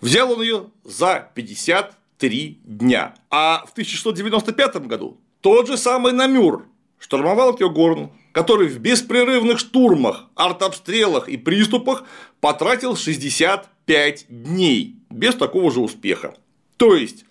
Взял 0.00 0.30
он 0.30 0.42
ее 0.42 0.66
за 0.84 1.28
50 1.34 1.97
три 2.18 2.60
дня. 2.64 3.14
А 3.30 3.64
в 3.66 3.72
1695 3.72 4.86
году 4.86 5.18
тот 5.40 5.68
же 5.68 5.76
самый 5.76 6.12
Намюр 6.12 6.66
штурмовал 6.98 7.54
Кёгорн, 7.54 8.10
который 8.32 8.68
в 8.68 8.78
беспрерывных 8.78 9.58
штурмах, 9.58 10.26
артобстрелах 10.34 11.28
и 11.28 11.36
приступах 11.36 12.04
потратил 12.40 12.96
65 12.96 14.26
дней 14.28 14.96
без 15.10 15.34
такого 15.34 15.70
же 15.70 15.80
успеха. 15.80 16.34
То 16.76 16.94
есть 16.94 17.24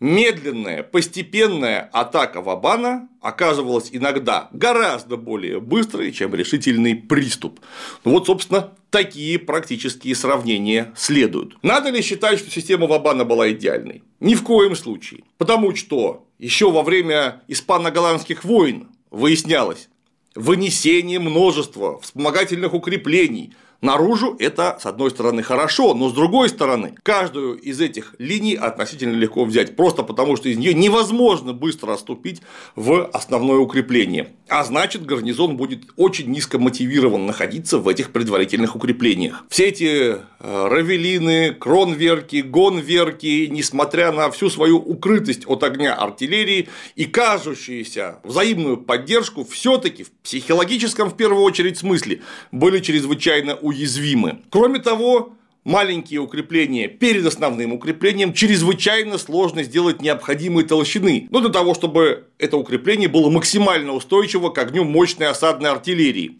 медленная, 0.00 0.82
постепенная 0.82 1.88
атака 1.92 2.40
Вабана 2.40 3.08
оказывалась 3.20 3.90
иногда 3.92 4.48
гораздо 4.52 5.16
более 5.16 5.60
быстрой, 5.60 6.12
чем 6.12 6.34
решительный 6.34 6.94
приступ. 6.94 7.60
Ну 8.04 8.12
вот, 8.12 8.26
собственно, 8.26 8.72
такие 8.90 9.38
практические 9.38 10.14
сравнения 10.14 10.92
следуют. 10.96 11.56
Надо 11.62 11.90
ли 11.90 12.02
считать, 12.02 12.38
что 12.38 12.50
система 12.50 12.86
Вабана 12.86 13.24
была 13.24 13.50
идеальной? 13.52 14.02
Ни 14.20 14.34
в 14.34 14.42
коем 14.42 14.76
случае. 14.76 15.22
Потому 15.38 15.74
что 15.74 16.26
еще 16.38 16.70
во 16.70 16.82
время 16.82 17.42
испано-голландских 17.48 18.44
войн 18.44 18.88
выяснялось, 19.10 19.88
вынесение 20.34 21.18
множества 21.18 22.00
вспомогательных 22.00 22.74
укреплений 22.74 23.54
Наружу 23.80 24.36
это, 24.38 24.78
с 24.80 24.84
одной 24.84 25.10
стороны, 25.10 25.42
хорошо, 25.42 25.94
но 25.94 26.10
с 26.10 26.12
другой 26.12 26.50
стороны, 26.50 26.94
каждую 27.02 27.56
из 27.58 27.80
этих 27.80 28.14
линий 28.18 28.54
относительно 28.54 29.16
легко 29.16 29.44
взять, 29.44 29.74
просто 29.74 30.02
потому 30.02 30.36
что 30.36 30.50
из 30.50 30.58
нее 30.58 30.74
невозможно 30.74 31.54
быстро 31.54 31.94
отступить 31.94 32.42
в 32.76 33.08
основное 33.12 33.58
укрепление. 33.58 34.34
А 34.48 34.64
значит, 34.64 35.06
гарнизон 35.06 35.56
будет 35.56 35.84
очень 35.96 36.30
низко 36.30 36.58
мотивирован 36.58 37.24
находиться 37.24 37.78
в 37.78 37.88
этих 37.88 38.10
предварительных 38.10 38.76
укреплениях. 38.76 39.44
Все 39.48 39.68
эти 39.68 39.84
э, 39.84 40.18
равелины, 40.38 41.54
кронверки, 41.54 42.42
гонверки, 42.42 43.46
несмотря 43.50 44.12
на 44.12 44.30
всю 44.30 44.50
свою 44.50 44.76
укрытость 44.76 45.44
от 45.46 45.62
огня 45.64 45.94
артиллерии 45.94 46.68
и 46.96 47.06
кажущуюся 47.06 48.18
взаимную 48.24 48.76
поддержку, 48.76 49.44
все 49.44 49.78
таки 49.78 50.04
в 50.04 50.10
психологическом, 50.22 51.08
в 51.10 51.16
первую 51.16 51.44
очередь, 51.44 51.78
смысле 51.78 52.20
были 52.52 52.80
чрезвычайно 52.80 53.54
уязвимы. 53.54 53.69
Кроме 54.50 54.78
того, 54.78 55.34
маленькие 55.64 56.20
укрепления 56.20 56.88
перед 56.88 57.26
основным 57.26 57.72
укреплением 57.72 58.32
чрезвычайно 58.32 59.18
сложно 59.18 59.62
сделать 59.62 60.00
необходимой 60.02 60.64
толщины, 60.64 61.28
но 61.30 61.40
для 61.40 61.50
того, 61.50 61.74
чтобы 61.74 62.28
это 62.38 62.56
укрепление 62.56 63.08
было 63.08 63.30
максимально 63.30 63.92
устойчиво 63.92 64.50
к 64.50 64.58
огню 64.58 64.84
мощной 64.84 65.28
осадной 65.28 65.70
артиллерии 65.70 66.38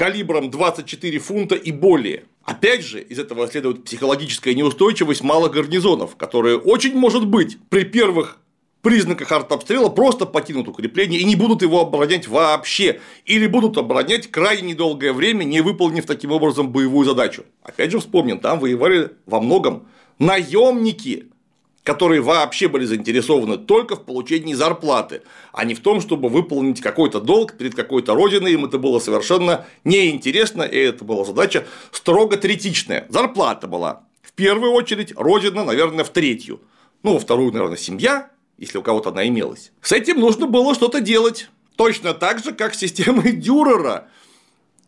калибром 0.00 0.50
24 0.50 1.18
фунта 1.18 1.54
и 1.56 1.72
более. 1.72 2.24
Опять 2.44 2.82
же, 2.82 3.02
из 3.02 3.18
этого 3.18 3.46
следует 3.48 3.84
психологическая 3.84 4.54
неустойчивость 4.54 5.22
малых 5.22 5.52
гарнизонов, 5.52 6.16
которые 6.16 6.56
очень 6.56 6.96
может 6.96 7.26
быть 7.26 7.58
при 7.68 7.84
первых 7.84 8.38
признаках 8.82 9.30
артобстрела 9.32 9.88
просто 9.88 10.26
покинут 10.26 10.68
укрепление 10.68 11.20
и 11.20 11.24
не 11.24 11.36
будут 11.36 11.62
его 11.62 11.80
оборонять 11.80 12.28
вообще, 12.28 13.00
или 13.24 13.46
будут 13.46 13.76
оборонять 13.78 14.30
крайне 14.30 14.72
недолгое 14.72 15.12
время, 15.12 15.44
не 15.44 15.60
выполнив 15.60 16.06
таким 16.06 16.32
образом 16.32 16.70
боевую 16.70 17.06
задачу. 17.06 17.44
Опять 17.62 17.90
же 17.90 18.00
вспомним, 18.00 18.38
там 18.40 18.58
воевали 18.58 19.10
во 19.26 19.40
многом 19.40 19.86
наемники, 20.18 21.26
которые 21.82 22.20
вообще 22.20 22.68
были 22.68 22.84
заинтересованы 22.84 23.56
только 23.56 23.96
в 23.96 24.04
получении 24.04 24.54
зарплаты, 24.54 25.22
а 25.52 25.64
не 25.64 25.74
в 25.74 25.80
том, 25.80 26.00
чтобы 26.00 26.28
выполнить 26.28 26.80
какой-то 26.80 27.20
долг 27.20 27.56
перед 27.56 27.74
какой-то 27.74 28.14
родиной, 28.14 28.52
им 28.52 28.64
это 28.64 28.78
было 28.78 28.98
совершенно 28.98 29.66
неинтересно, 29.84 30.62
и 30.62 30.76
это 30.76 31.04
была 31.04 31.24
задача 31.24 31.66
строго 31.90 32.36
третичная. 32.36 33.06
Зарплата 33.08 33.66
была 33.66 34.02
в 34.22 34.32
первую 34.32 34.72
очередь, 34.72 35.12
родина, 35.16 35.64
наверное, 35.64 36.04
в 36.04 36.10
третью. 36.10 36.60
Ну, 37.02 37.14
во 37.14 37.18
вторую, 37.18 37.52
наверное, 37.52 37.76
семья, 37.76 38.30
если 38.60 38.78
у 38.78 38.82
кого-то 38.82 39.08
она 39.08 39.26
имелась. 39.26 39.72
С 39.82 39.90
этим 39.90 40.20
нужно 40.20 40.46
было 40.46 40.74
что-то 40.74 41.00
делать. 41.00 41.48
Точно 41.76 42.14
так 42.14 42.44
же, 42.44 42.52
как 42.52 42.74
с 42.74 42.78
системой 42.78 43.32
Дюрера. 43.36 44.08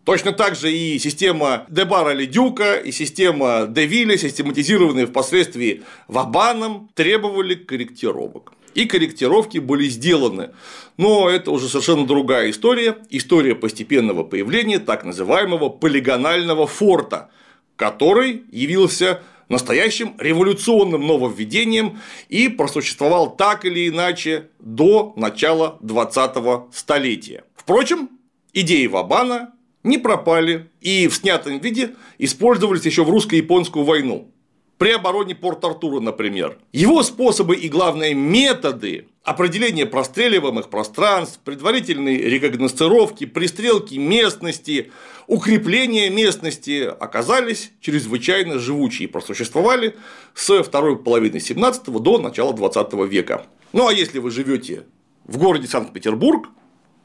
Точно 0.05 0.33
так 0.33 0.57
же 0.57 0.73
и 0.73 0.99
система 0.99 1.65
Дебара 1.69 2.13
Ледюка, 2.13 2.77
и 2.77 2.93
система 2.93 3.67
Девиля, 3.69 4.19
систематизированные 4.19 5.07
впоследствии 5.07 5.83
Вабаном, 6.09 6.91
требовали 6.95 7.55
корректировок. 7.55 8.53
И 8.75 8.87
корректировки 8.87 9.59
были 9.59 9.89
сделаны. 9.89 10.51
Но 10.97 11.31
это 11.31 11.51
уже 11.51 11.69
совершенно 11.69 12.07
другая 12.07 12.51
история. 12.51 12.99
История 13.11 13.55
постепенного 13.55 14.25
появления 14.25 14.81
так 14.81 15.05
называемого 15.05 15.69
полигонального 15.69 16.67
форта, 16.67 17.31
который 17.77 18.45
явился 18.51 19.23
настоящим 19.49 20.15
революционным 20.19 21.07
нововведением 21.07 22.01
и 22.29 22.49
просуществовал 22.49 23.37
так 23.37 23.65
или 23.65 23.89
иначе 23.89 24.49
до 24.59 25.13
начала 25.17 25.79
20-го 25.83 26.69
столетия. 26.73 27.45
Впрочем, 27.55 28.11
идеи 28.53 28.87
Вабана 28.87 29.53
не 29.85 29.99
пропали 29.99 30.71
и 30.81 31.09
в 31.09 31.15
снятом 31.15 31.59
виде 31.59 31.95
использовались 32.19 32.85
еще 32.85 33.05
в 33.05 33.11
русско-японскую 33.11 33.85
войну. 33.85 34.31
При 34.79 34.91
обороне 34.91 35.35
Порт-Артура, 35.35 36.01
например. 36.01 36.59
Его 36.73 37.03
способы 37.03 37.55
и, 37.55 37.69
главное, 37.69 38.15
методы 38.15 39.09
определения 39.25 39.87
простреливаемых 39.87 40.69
пространств, 40.69 41.41
предварительной 41.45 42.17
рекогносцировки, 42.19 43.25
пристрелки 43.27 43.95
местности, 43.95 44.91
укрепления 45.27 46.11
местности 46.11 46.83
оказались 46.83 47.73
чрезвычайно 47.81 48.59
живучие 48.59 49.09
и 49.09 49.11
просуществовали 49.11 49.97
с 50.35 50.63
второй 50.63 50.99
половины 50.99 51.41
17 51.41 51.85
до 51.85 52.19
начала 52.19 52.53
20 52.53 52.93
века. 53.09 53.47
Ну 53.73 53.87
а 53.87 53.93
если 53.93 54.19
вы 54.19 54.31
живете 54.31 54.85
в 55.25 55.39
городе 55.39 55.69
Санкт-Петербург, 55.69 56.49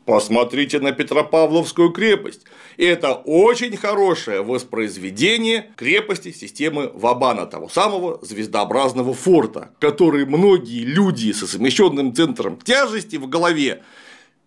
Посмотрите 0.08 0.80
на 0.80 0.93
Петропавловскую 0.93 1.89
крепость. 1.89 2.43
Это 2.78 3.12
очень 3.12 3.76
хорошее 3.76 4.41
воспроизведение 4.41 5.72
крепости 5.76 6.32
системы 6.32 6.89
Вабана, 6.93 7.45
того 7.45 7.68
самого 7.68 8.18
звездообразного 8.26 9.14
форта, 9.14 9.72
который 9.80 10.26
многие 10.26 10.86
люди 10.86 11.34
со 11.34 11.45
совмещенным 11.45 12.16
центром 12.16 12.58
тяжести 12.58 13.18
в 13.18 13.28
голове 13.28 13.84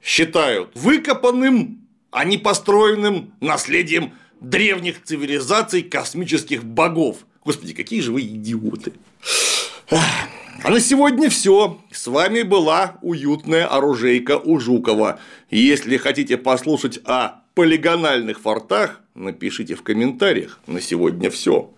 считают 0.02 0.70
выкопанным, 0.72 1.86
а 2.11 2.24
не 2.24 2.38
построенным 2.38 3.34
наследием 3.40 4.14
древних 4.40 5.04
цивилизаций 5.04 5.82
космических 5.82 6.64
богов. 6.64 7.18
Господи, 7.44 7.74
какие 7.74 8.00
же 8.00 8.12
вы 8.12 8.22
идиоты. 8.22 8.94
А 10.62 10.70
на 10.70 10.80
сегодня 10.80 11.30
все. 11.30 11.80
С 11.90 12.07
вами 12.07 12.42
была 12.42 12.98
уютная 13.03 13.66
оружейка 13.66 14.38
у 14.38 14.59
Жукова. 14.59 15.18
Если 15.51 15.96
хотите 15.96 16.36
послушать 16.36 17.01
о 17.05 17.42
полигональных 17.55 18.40
фортах, 18.40 19.01
напишите 19.14 19.74
в 19.74 19.82
комментариях. 19.82 20.61
На 20.66 20.80
сегодня 20.80 21.30
все. 21.30 21.72